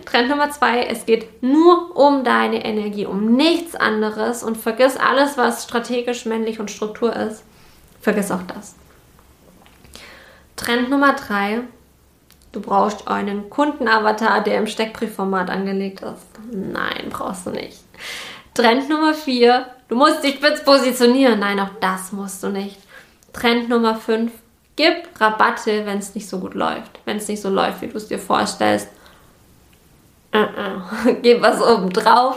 Trend 0.05 0.29
Nummer 0.29 0.51
zwei, 0.51 0.83
es 0.83 1.05
geht 1.05 1.41
nur 1.43 1.95
um 1.95 2.23
deine 2.23 2.63
Energie, 2.63 3.05
um 3.05 3.35
nichts 3.35 3.75
anderes 3.75 4.43
und 4.43 4.57
vergiss 4.57 4.97
alles, 4.97 5.37
was 5.37 5.63
strategisch, 5.63 6.25
männlich 6.25 6.59
und 6.59 6.71
Struktur 6.71 7.15
ist. 7.15 7.43
Vergiss 8.01 8.31
auch 8.31 8.43
das. 8.43 8.75
Trend 10.55 10.89
Nummer 10.89 11.13
drei, 11.13 11.61
du 12.51 12.61
brauchst 12.61 13.07
einen 13.07 13.49
Kundenavatar, 13.49 14.43
der 14.43 14.57
im 14.57 14.67
Steckbriefformat 14.67 15.49
angelegt 15.49 16.01
ist. 16.01 16.27
Nein, 16.51 17.07
brauchst 17.09 17.45
du 17.45 17.49
nicht. 17.49 17.79
Trend 18.53 18.87
Nummer 18.87 19.13
vier, 19.13 19.65
du 19.89 19.95
musst 19.95 20.23
dich 20.23 20.35
spitz 20.35 20.63
positionieren. 20.63 21.39
Nein, 21.39 21.59
auch 21.59 21.71
das 21.81 22.11
musst 22.11 22.41
du 22.43 22.49
nicht. 22.49 22.77
Trend 23.33 23.67
Nummer 23.67 23.95
fünf, 23.95 24.31
gib 24.77 25.09
Rabatte, 25.19 25.85
wenn 25.85 25.97
es 25.97 26.15
nicht 26.15 26.29
so 26.29 26.39
gut 26.39 26.53
läuft. 26.53 26.99
Wenn 27.03 27.17
es 27.17 27.27
nicht 27.27 27.41
so 27.41 27.49
läuft, 27.49 27.81
wie 27.81 27.87
du 27.87 27.97
es 27.97 28.07
dir 28.07 28.19
vorstellst 28.19 28.87
uh 30.35 31.07
-uh. 31.07 31.13
Gib 31.21 31.41
was 31.41 31.61
oben 31.61 31.91
drauf, 31.91 32.35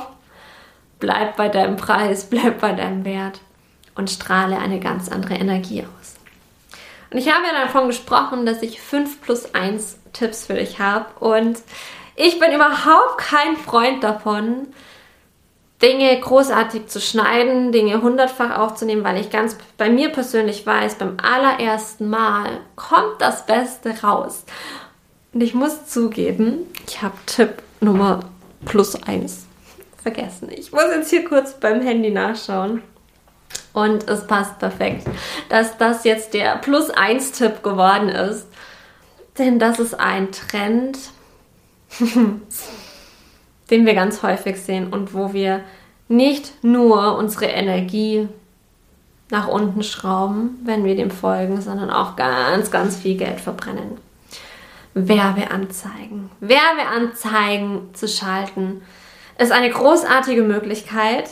bleib 1.01 1.37
bei 1.37 1.49
deinem 1.49 1.77
Preis, 1.77 2.25
bleib 2.31 2.61
bei 2.61 2.73
deinem 2.73 3.05
Wert 3.05 3.41
und 3.95 4.11
strahle 4.11 4.59
eine 4.59 4.81
ganz 4.81 5.09
andere 5.09 5.35
Energie 5.35 5.83
aus. 5.83 6.15
Und 7.11 7.19
ich 7.19 7.33
habe 7.33 7.45
ja 7.47 7.65
davon 7.65 7.87
gesprochen, 7.87 8.45
dass 8.45 8.63
ich 8.63 8.81
5 8.81 9.23
plus 9.23 9.55
1 9.55 9.99
Tipps 10.13 10.47
für 10.47 10.55
dich 10.55 10.79
habe 10.79 11.07
und 11.21 11.59
ich 12.17 12.39
bin 12.41 12.53
überhaupt 12.53 13.19
kein 13.19 13.57
Freund 13.57 14.03
davon, 14.03 14.67
Dinge 15.81 16.19
großartig 16.19 16.89
zu 16.89 17.01
schneiden, 17.01 17.71
Dinge 17.71 18.03
hundertfach 18.03 18.59
aufzunehmen, 18.59 19.05
weil 19.05 19.21
ich 19.21 19.31
ganz 19.31 19.57
bei 19.77 19.89
mir 19.89 20.09
persönlich 20.11 20.67
weiß, 20.67 20.97
beim 20.97 21.17
allerersten 21.23 22.11
Mal 22.11 22.61
kommt 22.75 23.21
das 23.21 23.47
Beste 23.47 24.03
raus. 24.03 24.45
Und 25.33 25.41
ich 25.41 25.55
muss 25.55 25.87
zugeben, 25.87 26.67
ich 26.87 27.01
habe 27.03 27.15
Tipp 27.27 27.63
Nummer 27.81 28.21
plus 28.65 29.01
eins 29.03 29.47
vergessen. 30.03 30.49
Ich 30.51 30.73
muss 30.73 30.85
jetzt 30.95 31.11
hier 31.11 31.25
kurz 31.25 31.55
beim 31.55 31.81
Handy 31.81 32.11
nachschauen. 32.11 32.83
Und 33.73 34.09
es 34.09 34.27
passt 34.27 34.59
perfekt, 34.59 35.07
dass 35.49 35.79
das 35.79 36.05
jetzt 36.05 36.35
der 36.35 36.57
plus 36.57 36.91
eins 36.91 37.33
Tipp 37.33 37.63
geworden 37.63 38.09
ist. 38.09 38.47
Denn 39.39 39.59
das 39.59 39.79
ist 39.79 39.95
ein 39.95 40.33
Trend, 40.33 40.99
den 43.71 43.87
wir 43.87 43.95
ganz 43.95 44.23
häufig 44.23 44.61
sehen 44.61 44.93
und 44.93 45.15
wo 45.15 45.33
wir 45.33 45.63
nicht 46.09 46.65
nur 46.65 47.17
unsere 47.17 47.47
Energie 47.47 48.29
nach 49.31 49.47
unten 49.47 49.83
schrauben, 49.83 50.59
wenn 50.65 50.85
wir 50.85 50.97
dem 50.97 51.11
folgen, 51.11 51.61
sondern 51.61 51.91
auch 51.91 52.17
ganz, 52.17 52.71
ganz 52.71 52.97
viel 52.97 53.17
Geld 53.17 53.41
verbrennen. 53.41 53.99
Werbeanzeigen. 55.07 56.31
Werbeanzeigen 56.41 57.95
zu 57.95 58.09
schalten 58.09 58.83
ist 59.39 59.53
eine 59.53 59.71
großartige 59.71 60.43
Möglichkeit 60.43 61.29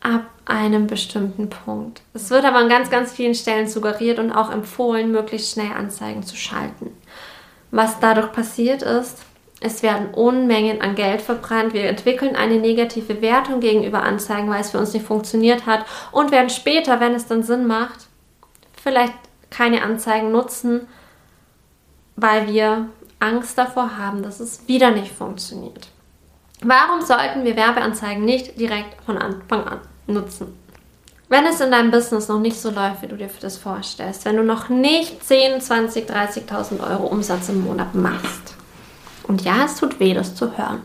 ab 0.00 0.22
einem 0.46 0.86
bestimmten 0.86 1.50
Punkt. 1.50 2.02
Es 2.14 2.30
wird 2.30 2.44
aber 2.44 2.58
an 2.58 2.68
ganz, 2.68 2.88
ganz 2.88 3.12
vielen 3.12 3.34
Stellen 3.34 3.68
suggeriert 3.68 4.18
und 4.18 4.32
auch 4.32 4.50
empfohlen, 4.50 5.10
möglichst 5.10 5.52
schnell 5.52 5.72
Anzeigen 5.76 6.22
zu 6.22 6.36
schalten. 6.36 6.96
Was 7.72 7.98
dadurch 7.98 8.32
passiert 8.32 8.82
ist, 8.82 9.18
es 9.60 9.82
werden 9.82 10.14
Unmengen 10.14 10.80
an 10.80 10.94
Geld 10.94 11.22
verbrannt. 11.22 11.72
Wir 11.72 11.84
entwickeln 11.84 12.36
eine 12.36 12.58
negative 12.58 13.20
Wertung 13.22 13.60
gegenüber 13.60 14.02
Anzeigen, 14.02 14.48
weil 14.48 14.60
es 14.60 14.70
für 14.70 14.78
uns 14.78 14.92
nicht 14.92 15.06
funktioniert 15.06 15.66
hat 15.66 15.84
und 16.12 16.30
werden 16.30 16.50
später, 16.50 17.00
wenn 17.00 17.14
es 17.14 17.26
dann 17.26 17.42
Sinn 17.42 17.66
macht, 17.66 18.06
vielleicht 18.80 19.14
keine 19.50 19.82
Anzeigen 19.82 20.30
nutzen, 20.30 20.86
weil 22.16 22.48
wir 22.48 22.88
Angst 23.20 23.56
davor 23.56 23.96
haben, 23.96 24.22
dass 24.22 24.40
es 24.40 24.66
wieder 24.66 24.90
nicht 24.90 25.12
funktioniert. 25.12 25.88
Warum 26.62 27.02
sollten 27.02 27.44
wir 27.44 27.56
Werbeanzeigen 27.56 28.24
nicht 28.24 28.58
direkt 28.58 29.00
von 29.04 29.18
Anfang 29.18 29.64
an 29.64 29.80
nutzen? 30.06 30.58
Wenn 31.28 31.44
es 31.44 31.60
in 31.60 31.70
deinem 31.70 31.90
Business 31.90 32.28
noch 32.28 32.38
nicht 32.38 32.58
so 32.58 32.70
läuft, 32.70 33.02
wie 33.02 33.08
du 33.08 33.16
dir 33.16 33.28
das 33.40 33.56
vorstellst, 33.56 34.24
wenn 34.24 34.36
du 34.36 34.44
noch 34.44 34.68
nicht 34.68 35.24
10, 35.24 35.60
20, 35.60 36.08
30.000 36.08 36.88
Euro 36.88 37.06
Umsatz 37.06 37.48
im 37.48 37.64
Monat 37.64 37.94
machst, 37.94 38.54
und 39.24 39.42
ja, 39.42 39.64
es 39.64 39.76
tut 39.76 39.98
weh, 39.98 40.14
das 40.14 40.36
zu 40.36 40.56
hören, 40.56 40.82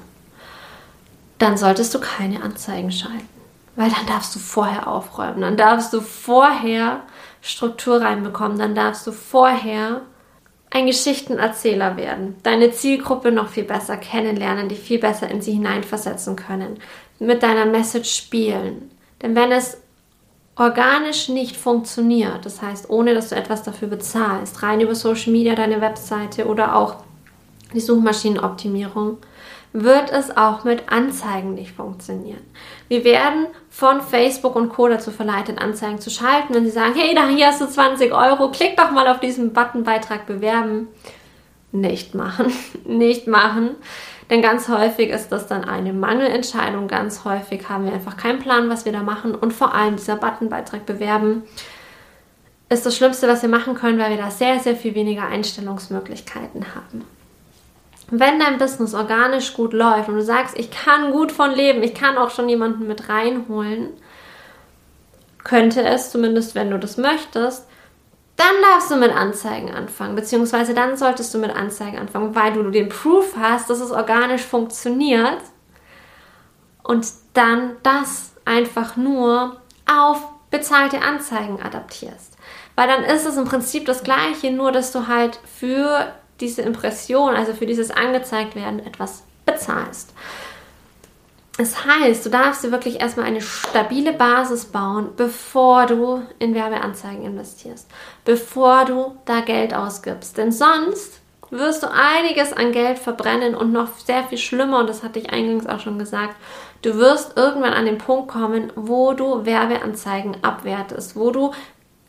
dann 1.37 1.57
solltest 1.57 1.93
du 1.93 1.99
keine 1.99 2.41
Anzeigen 2.41 2.91
schalten. 2.91 3.27
Weil 3.75 3.89
dann 3.89 4.05
darfst 4.07 4.35
du 4.35 4.39
vorher 4.39 4.87
aufräumen, 4.87 5.41
dann 5.41 5.57
darfst 5.57 5.93
du 5.93 6.01
vorher 6.01 7.01
Struktur 7.41 8.01
reinbekommen, 8.01 8.57
dann 8.59 8.75
darfst 8.75 9.07
du 9.07 9.11
vorher 9.11 10.01
ein 10.71 10.87
Geschichtenerzähler 10.87 11.97
werden, 11.97 12.35
deine 12.43 12.71
Zielgruppe 12.71 13.31
noch 13.31 13.49
viel 13.49 13.65
besser 13.65 13.97
kennenlernen, 13.97 14.69
die 14.69 14.75
viel 14.75 14.99
besser 14.99 15.29
in 15.29 15.41
sie 15.41 15.51
hineinversetzen 15.53 16.35
können, 16.37 16.79
mit 17.19 17.43
deiner 17.43 17.65
Message 17.65 18.09
spielen. 18.09 18.89
Denn 19.21 19.35
wenn 19.35 19.51
es 19.51 19.77
organisch 20.55 21.27
nicht 21.27 21.57
funktioniert, 21.57 22.45
das 22.45 22.61
heißt, 22.61 22.89
ohne 22.89 23.13
dass 23.13 23.29
du 23.29 23.35
etwas 23.35 23.63
dafür 23.63 23.89
bezahlst, 23.89 24.63
rein 24.63 24.79
über 24.79 24.95
Social 24.95 25.31
Media, 25.33 25.55
deine 25.55 25.81
Webseite 25.81 26.45
oder 26.45 26.75
auch 26.75 26.95
die 27.73 27.79
Suchmaschinenoptimierung, 27.79 29.17
wird 29.73 30.11
es 30.11 30.35
auch 30.35 30.63
mit 30.63 30.91
Anzeigen 30.91 31.53
nicht 31.53 31.71
funktionieren. 31.71 32.41
Wir 32.89 33.03
werden 33.03 33.47
von 33.69 34.01
Facebook 34.01 34.55
und 34.55 34.69
Co. 34.69 34.87
dazu 34.87 35.11
verleitet, 35.11 35.61
Anzeigen 35.61 35.99
zu 35.99 36.09
schalten, 36.09 36.53
wenn 36.53 36.65
sie 36.65 36.71
sagen, 36.71 36.93
hey, 36.95 37.15
da 37.15 37.27
hier 37.27 37.47
hast 37.47 37.61
du 37.61 37.67
20 37.67 38.11
Euro, 38.13 38.51
klick 38.51 38.75
doch 38.75 38.91
mal 38.91 39.07
auf 39.07 39.19
diesen 39.19 39.53
Button 39.53 39.83
Beitrag 39.83 40.25
bewerben. 40.25 40.87
Nicht 41.71 42.15
machen, 42.15 42.51
nicht 42.85 43.27
machen. 43.27 43.75
Denn 44.29 44.41
ganz 44.41 44.67
häufig 44.67 45.09
ist 45.09 45.29
das 45.29 45.47
dann 45.47 45.63
eine 45.63 45.93
Mangelentscheidung. 45.93 46.87
Ganz 46.87 47.23
häufig 47.23 47.69
haben 47.69 47.85
wir 47.85 47.93
einfach 47.93 48.17
keinen 48.17 48.39
Plan, 48.39 48.69
was 48.69 48.85
wir 48.85 48.91
da 48.91 49.03
machen. 49.03 49.35
Und 49.35 49.53
vor 49.53 49.73
allem 49.73 49.95
dieser 49.95 50.15
Button 50.15 50.49
Beitrag 50.49 50.85
bewerben 50.85 51.43
ist 52.69 52.85
das 52.85 52.95
Schlimmste, 52.95 53.27
was 53.27 53.41
wir 53.41 53.49
machen 53.49 53.75
können, 53.75 53.99
weil 53.99 54.11
wir 54.11 54.17
da 54.17 54.31
sehr, 54.31 54.59
sehr 54.59 54.75
viel 54.75 54.95
weniger 54.95 55.27
Einstellungsmöglichkeiten 55.27 56.65
haben 56.75 57.05
wenn 58.11 58.39
dein 58.39 58.57
Business 58.57 58.93
organisch 58.93 59.53
gut 59.53 59.73
läuft 59.73 60.09
und 60.09 60.15
du 60.15 60.21
sagst, 60.21 60.57
ich 60.57 60.69
kann 60.69 61.11
gut 61.11 61.31
von 61.31 61.49
leben, 61.51 61.81
ich 61.81 61.95
kann 61.95 62.17
auch 62.17 62.29
schon 62.29 62.49
jemanden 62.49 62.85
mit 62.85 63.07
reinholen, 63.07 63.89
könnte 65.43 65.81
es 65.83 66.11
zumindest, 66.11 66.53
wenn 66.53 66.69
du 66.69 66.77
das 66.77 66.97
möchtest, 66.97 67.65
dann 68.35 68.53
darfst 68.69 68.91
du 68.91 68.97
mit 68.97 69.15
Anzeigen 69.15 69.73
anfangen, 69.73 70.15
beziehungsweise 70.15 70.73
dann 70.73 70.97
solltest 70.97 71.33
du 71.33 71.37
mit 71.37 71.55
Anzeigen 71.55 71.99
anfangen, 71.99 72.35
weil 72.35 72.53
du 72.53 72.69
den 72.69 72.89
Proof 72.89 73.35
hast, 73.39 73.69
dass 73.69 73.79
es 73.79 73.91
organisch 73.91 74.43
funktioniert 74.43 75.41
und 76.83 77.07
dann 77.33 77.77
das 77.83 78.33
einfach 78.43 78.97
nur 78.97 79.61
auf 79.89 80.21
bezahlte 80.49 81.01
Anzeigen 81.01 81.61
adaptierst. 81.61 82.37
Weil 82.75 82.87
dann 82.87 83.03
ist 83.03 83.25
es 83.25 83.37
im 83.37 83.45
Prinzip 83.45 83.85
das 83.85 84.03
gleiche, 84.03 84.51
nur 84.51 84.71
dass 84.71 84.91
du 84.91 85.07
halt 85.07 85.39
für 85.57 86.13
diese 86.41 86.61
Impression, 86.63 87.35
also 87.35 87.53
für 87.53 87.65
dieses 87.65 87.91
angezeigt 87.91 88.55
werden, 88.55 88.85
etwas 88.85 89.23
bezahlst. 89.45 90.13
Das 91.57 91.85
heißt, 91.85 92.25
du 92.25 92.29
darfst 92.29 92.63
dir 92.63 92.71
wirklich 92.71 93.01
erstmal 93.01 93.27
eine 93.27 93.41
stabile 93.41 94.13
Basis 94.13 94.65
bauen, 94.65 95.09
bevor 95.15 95.85
du 95.85 96.23
in 96.39 96.55
Werbeanzeigen 96.55 97.23
investierst, 97.23 97.87
bevor 98.25 98.85
du 98.85 99.15
da 99.25 99.41
Geld 99.41 99.73
ausgibst. 99.73 100.37
Denn 100.37 100.51
sonst 100.51 101.19
wirst 101.51 101.83
du 101.83 101.87
einiges 101.91 102.53
an 102.53 102.71
Geld 102.71 102.97
verbrennen 102.97 103.53
und 103.53 103.73
noch 103.73 103.89
sehr 103.97 104.23
viel 104.23 104.37
schlimmer, 104.37 104.79
und 104.79 104.89
das 104.89 105.03
hatte 105.03 105.19
ich 105.19 105.31
eingangs 105.31 105.67
auch 105.67 105.81
schon 105.81 105.99
gesagt, 105.99 106.35
du 106.81 106.95
wirst 106.95 107.37
irgendwann 107.37 107.73
an 107.73 107.85
den 107.85 107.97
Punkt 107.97 108.29
kommen, 108.29 108.71
wo 108.75 109.13
du 109.13 109.45
Werbeanzeigen 109.45 110.37
abwertest, 110.43 111.17
wo 111.17 111.31
du 111.31 111.51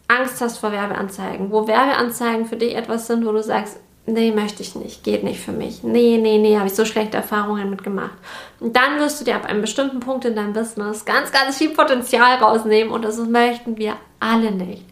Angst 0.06 0.40
hast 0.40 0.58
vor 0.58 0.72
Werbeanzeigen, 0.72 1.50
wo 1.50 1.66
Werbeanzeigen 1.66 2.46
für 2.46 2.56
dich 2.56 2.76
etwas 2.76 3.06
sind, 3.06 3.26
wo 3.26 3.32
du 3.32 3.42
sagst, 3.42 3.78
nee, 4.06 4.32
möchte 4.32 4.62
ich 4.62 4.74
nicht, 4.74 5.04
geht 5.04 5.24
nicht 5.24 5.40
für 5.40 5.52
mich. 5.52 5.82
Nee, 5.82 6.18
nee, 6.20 6.38
nee, 6.38 6.56
habe 6.56 6.66
ich 6.66 6.74
so 6.74 6.84
schlechte 6.84 7.16
Erfahrungen 7.16 7.70
mitgemacht. 7.70 8.16
Und 8.60 8.76
dann 8.76 8.98
wirst 8.98 9.20
du 9.20 9.24
dir 9.24 9.36
ab 9.36 9.46
einem 9.46 9.60
bestimmten 9.60 10.00
Punkt 10.00 10.24
in 10.24 10.36
deinem 10.36 10.52
Business 10.52 11.04
ganz, 11.04 11.32
ganz 11.32 11.58
viel 11.58 11.70
Potenzial 11.70 12.38
rausnehmen 12.38 12.92
und 12.92 13.04
das 13.04 13.18
möchten 13.18 13.76
wir 13.76 13.96
alle 14.20 14.50
nicht. 14.50 14.84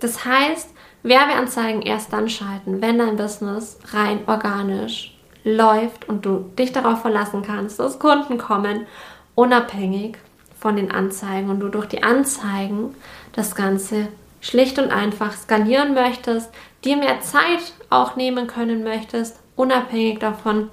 Das 0.00 0.24
heißt, 0.24 0.70
Werbeanzeigen 1.02 1.82
erst 1.82 2.12
dann 2.12 2.28
schalten, 2.28 2.82
wenn 2.82 2.98
dein 2.98 3.16
Business 3.16 3.78
rein 3.92 4.20
organisch 4.26 5.16
läuft 5.44 6.08
und 6.08 6.26
du 6.26 6.50
dich 6.58 6.72
darauf 6.72 7.02
verlassen 7.02 7.42
kannst, 7.42 7.78
dass 7.78 7.98
Kunden 7.98 8.38
kommen, 8.38 8.86
unabhängig 9.36 10.18
von 10.58 10.76
den 10.76 10.90
Anzeigen 10.90 11.50
und 11.50 11.60
du 11.60 11.68
durch 11.68 11.86
die 11.86 12.02
Anzeigen 12.02 12.94
das 13.32 13.54
Ganze 13.54 14.08
schlicht 14.46 14.78
und 14.78 14.90
einfach 14.90 15.32
skalieren 15.32 15.94
möchtest, 15.94 16.50
dir 16.84 16.96
mehr 16.96 17.20
Zeit 17.20 17.72
auch 17.90 18.14
nehmen 18.14 18.46
können 18.46 18.84
möchtest, 18.84 19.40
unabhängig 19.56 20.20
davon 20.20 20.70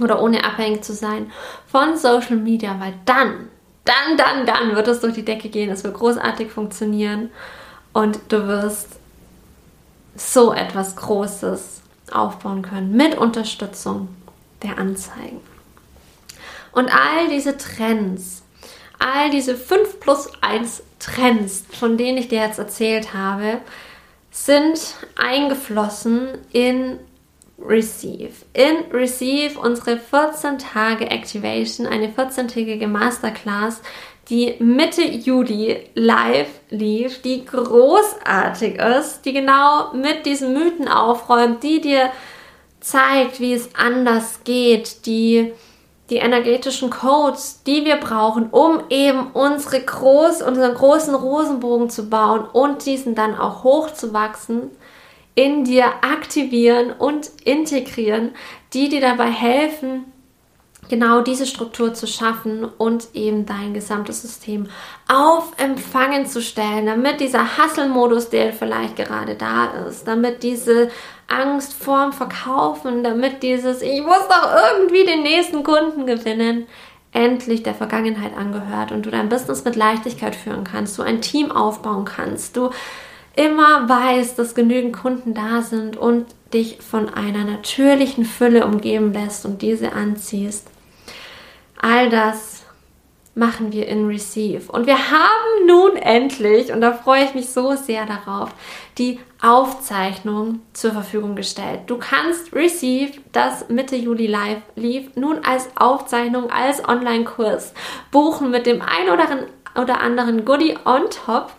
oder 0.00 0.22
ohne 0.22 0.44
abhängig 0.44 0.84
zu 0.84 0.92
sein 0.92 1.32
von 1.66 1.96
Social 1.96 2.36
Media, 2.36 2.78
weil 2.78 2.94
dann, 3.04 3.48
dann, 3.84 4.16
dann, 4.16 4.46
dann 4.46 4.76
wird 4.76 4.86
es 4.86 5.00
durch 5.00 5.14
die 5.14 5.24
Decke 5.24 5.48
gehen, 5.48 5.70
es 5.70 5.82
wird 5.82 5.94
großartig 5.94 6.50
funktionieren 6.50 7.30
und 7.92 8.20
du 8.28 8.46
wirst 8.46 9.00
so 10.14 10.52
etwas 10.52 10.94
Großes 10.94 11.82
aufbauen 12.12 12.62
können 12.62 12.96
mit 12.96 13.18
Unterstützung 13.18 14.08
der 14.62 14.78
Anzeigen. 14.78 15.40
Und 16.70 16.92
all 16.94 17.28
diese 17.28 17.56
Trends, 17.56 18.44
all 19.00 19.30
diese 19.30 19.56
5 19.56 19.98
plus 19.98 20.30
1 20.40 20.82
Trends, 20.98 21.64
von 21.70 21.96
denen 21.96 22.18
ich 22.18 22.28
dir 22.28 22.40
jetzt 22.40 22.58
erzählt 22.58 23.14
habe, 23.14 23.58
sind 24.30 24.78
eingeflossen 25.16 26.38
in 26.52 26.98
Receive. 27.60 28.32
In 28.52 28.92
Receive 28.92 29.58
unsere 29.58 29.98
14 29.98 30.58
Tage 30.58 31.10
Activation, 31.10 31.86
eine 31.86 32.08
14-tägige 32.08 32.86
Masterclass, 32.86 33.80
die 34.30 34.54
Mitte 34.58 35.02
Juli 35.02 35.88
live 35.94 36.48
lief, 36.70 37.22
die 37.22 37.44
großartig 37.46 38.78
ist, 38.78 39.22
die 39.24 39.32
genau 39.32 39.92
mit 39.94 40.26
diesen 40.26 40.52
Mythen 40.52 40.86
aufräumt, 40.86 41.62
die 41.62 41.80
dir 41.80 42.10
zeigt, 42.80 43.40
wie 43.40 43.54
es 43.54 43.74
anders 43.74 44.44
geht, 44.44 45.06
die 45.06 45.52
die 46.10 46.16
energetischen 46.16 46.90
Codes, 46.90 47.62
die 47.66 47.84
wir 47.84 47.96
brauchen, 47.96 48.48
um 48.50 48.80
eben 48.88 49.28
unsere 49.32 49.80
groß, 49.80 50.42
unseren 50.42 50.74
großen 50.74 51.14
Rosenbogen 51.14 51.90
zu 51.90 52.08
bauen 52.08 52.44
und 52.52 52.86
diesen 52.86 53.14
dann 53.14 53.38
auch 53.38 53.62
hochzuwachsen, 53.64 54.70
in 55.34 55.64
dir 55.64 55.86
aktivieren 56.02 56.90
und 56.90 57.30
integrieren, 57.44 58.34
die 58.72 58.88
dir 58.88 59.00
dabei 59.00 59.30
helfen, 59.30 60.12
genau 60.88 61.20
diese 61.20 61.46
Struktur 61.46 61.94
zu 61.94 62.06
schaffen 62.06 62.64
und 62.64 63.08
eben 63.14 63.46
dein 63.46 63.74
gesamtes 63.74 64.22
System 64.22 64.68
auf 65.08 65.52
Empfangen 65.56 66.26
zu 66.26 66.40
stellen, 66.42 66.86
damit 66.86 67.20
dieser 67.20 67.58
Hustle-Modus, 67.58 68.30
der 68.30 68.52
vielleicht 68.52 68.96
gerade 68.96 69.34
da 69.34 69.66
ist, 69.88 70.06
damit 70.06 70.42
diese 70.42 70.90
Angst 71.28 71.74
vorm 71.74 72.12
Verkaufen, 72.12 73.04
damit 73.04 73.42
dieses 73.42 73.82
Ich 73.82 74.02
muss 74.02 74.28
doch 74.28 74.48
irgendwie 74.72 75.04
den 75.04 75.22
nächsten 75.22 75.62
Kunden 75.62 76.06
gewinnen, 76.06 76.66
endlich 77.12 77.62
der 77.62 77.74
Vergangenheit 77.74 78.36
angehört 78.36 78.92
und 78.92 79.04
du 79.06 79.10
dein 79.10 79.28
Business 79.28 79.64
mit 79.64 79.76
Leichtigkeit 79.76 80.36
führen 80.36 80.64
kannst, 80.64 80.98
du 80.98 81.02
ein 81.02 81.20
Team 81.20 81.50
aufbauen 81.50 82.04
kannst, 82.04 82.56
du 82.56 82.70
immer 83.34 83.88
weißt, 83.88 84.38
dass 84.38 84.54
genügend 84.54 84.94
Kunden 84.94 85.32
da 85.32 85.62
sind 85.62 85.96
und 85.96 86.26
dich 86.52 86.78
von 86.80 87.08
einer 87.08 87.44
natürlichen 87.44 88.24
Fülle 88.24 88.66
umgeben 88.66 89.12
lässt 89.12 89.44
und 89.44 89.62
diese 89.62 89.92
anziehst. 89.92 90.66
All 91.80 92.10
das 92.10 92.64
machen 93.38 93.72
wir 93.72 93.86
in 93.86 94.06
Receive. 94.06 94.70
Und 94.70 94.86
wir 94.86 94.98
haben 94.98 95.66
nun 95.66 95.96
endlich, 95.96 96.72
und 96.72 96.80
da 96.80 96.92
freue 96.92 97.24
ich 97.24 97.34
mich 97.34 97.50
so 97.50 97.76
sehr 97.76 98.04
darauf, 98.04 98.50
die 98.98 99.20
Aufzeichnung 99.40 100.60
zur 100.72 100.90
Verfügung 100.90 101.36
gestellt. 101.36 101.82
Du 101.86 101.98
kannst 101.98 102.52
Receive, 102.52 103.12
das 103.30 103.68
Mitte 103.68 103.94
Juli 103.94 104.26
live 104.26 104.62
lief, 104.74 105.14
nun 105.14 105.44
als 105.44 105.68
Aufzeichnung, 105.76 106.50
als 106.50 106.86
Online-Kurs 106.86 107.74
buchen 108.10 108.50
mit 108.50 108.66
dem 108.66 108.82
ein 108.82 109.08
oder 109.76 110.00
anderen 110.00 110.44
Goodie 110.44 110.76
on 110.84 111.02
top. 111.08 111.52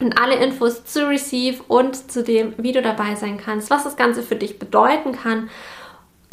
Und 0.00 0.20
alle 0.20 0.34
Infos 0.34 0.84
zu 0.84 1.08
Receive 1.08 1.62
und 1.68 2.10
zu 2.10 2.24
dem, 2.24 2.54
wie 2.56 2.72
du 2.72 2.82
dabei 2.82 3.14
sein 3.14 3.38
kannst, 3.38 3.70
was 3.70 3.84
das 3.84 3.96
Ganze 3.96 4.24
für 4.24 4.34
dich 4.34 4.58
bedeuten 4.58 5.12
kann 5.12 5.48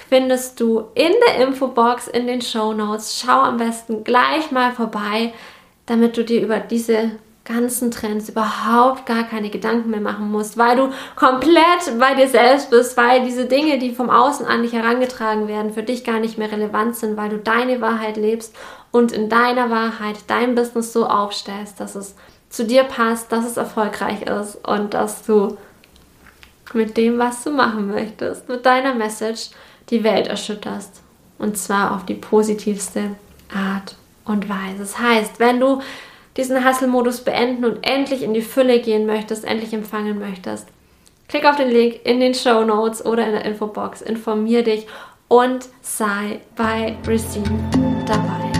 findest 0.09 0.59
du 0.59 0.85
in 0.93 1.13
der 1.27 1.45
Infobox 1.45 2.07
in 2.07 2.27
den 2.27 2.41
Show 2.41 2.73
Notes. 2.73 3.19
Schau 3.19 3.39
am 3.41 3.57
besten 3.57 4.03
gleich 4.03 4.51
mal 4.51 4.71
vorbei, 4.71 5.33
damit 5.85 6.17
du 6.17 6.23
dir 6.23 6.41
über 6.41 6.59
diese 6.59 7.11
ganzen 7.43 7.89
Trends 7.89 8.29
überhaupt 8.29 9.05
gar 9.05 9.23
keine 9.23 9.49
Gedanken 9.49 9.89
mehr 9.89 9.99
machen 9.99 10.31
musst, 10.31 10.57
weil 10.57 10.75
du 10.75 10.89
komplett 11.15 11.99
bei 11.99 12.13
dir 12.13 12.27
selbst 12.27 12.69
bist, 12.69 12.95
weil 12.97 13.25
diese 13.25 13.45
Dinge, 13.45 13.79
die 13.79 13.93
vom 13.93 14.09
Außen 14.09 14.45
an 14.45 14.61
dich 14.61 14.73
herangetragen 14.73 15.47
werden, 15.47 15.73
für 15.73 15.83
dich 15.83 16.03
gar 16.03 16.19
nicht 16.19 16.37
mehr 16.37 16.51
relevant 16.51 16.95
sind, 16.95 17.17
weil 17.17 17.29
du 17.29 17.37
deine 17.37 17.81
Wahrheit 17.81 18.15
lebst 18.15 18.55
und 18.91 19.11
in 19.11 19.27
deiner 19.27 19.69
Wahrheit 19.69 20.17
dein 20.27 20.53
Business 20.53 20.93
so 20.93 21.07
aufstellst, 21.07 21.79
dass 21.79 21.95
es 21.95 22.15
zu 22.49 22.65
dir 22.65 22.83
passt, 22.83 23.31
dass 23.31 23.45
es 23.45 23.57
erfolgreich 23.57 24.21
ist 24.23 24.55
und 24.67 24.93
dass 24.93 25.25
du 25.25 25.57
mit 26.73 26.95
dem, 26.95 27.17
was 27.17 27.43
du 27.43 27.51
machen 27.51 27.87
möchtest, 27.87 28.47
mit 28.49 28.65
deiner 28.65 28.93
Message, 28.93 29.49
die 29.91 30.03
Welt 30.03 30.27
erschütterst. 30.27 31.01
Und 31.37 31.57
zwar 31.57 31.95
auf 31.95 32.05
die 32.05 32.15
positivste 32.15 33.15
Art 33.53 33.95
und 34.25 34.49
Weise. 34.49 34.79
Das 34.79 34.99
heißt, 34.99 35.39
wenn 35.39 35.59
du 35.59 35.81
diesen 36.37 36.65
Hustle-Modus 36.65 37.21
beenden 37.21 37.65
und 37.65 37.85
endlich 37.85 38.23
in 38.23 38.33
die 38.33 38.41
Fülle 38.41 38.79
gehen 38.79 39.05
möchtest, 39.05 39.43
endlich 39.43 39.73
empfangen 39.73 40.19
möchtest, 40.19 40.67
klick 41.27 41.45
auf 41.45 41.57
den 41.57 41.69
Link 41.69 41.99
in 42.05 42.19
den 42.19 42.33
Show 42.33 42.63
Notes 42.63 43.05
oder 43.05 43.25
in 43.25 43.33
der 43.33 43.45
Infobox, 43.45 44.01
informier 44.01 44.63
dich 44.63 44.87
und 45.27 45.67
sei 45.81 46.41
bei 46.55 46.95
Receive 47.05 47.49
dabei. 48.05 48.50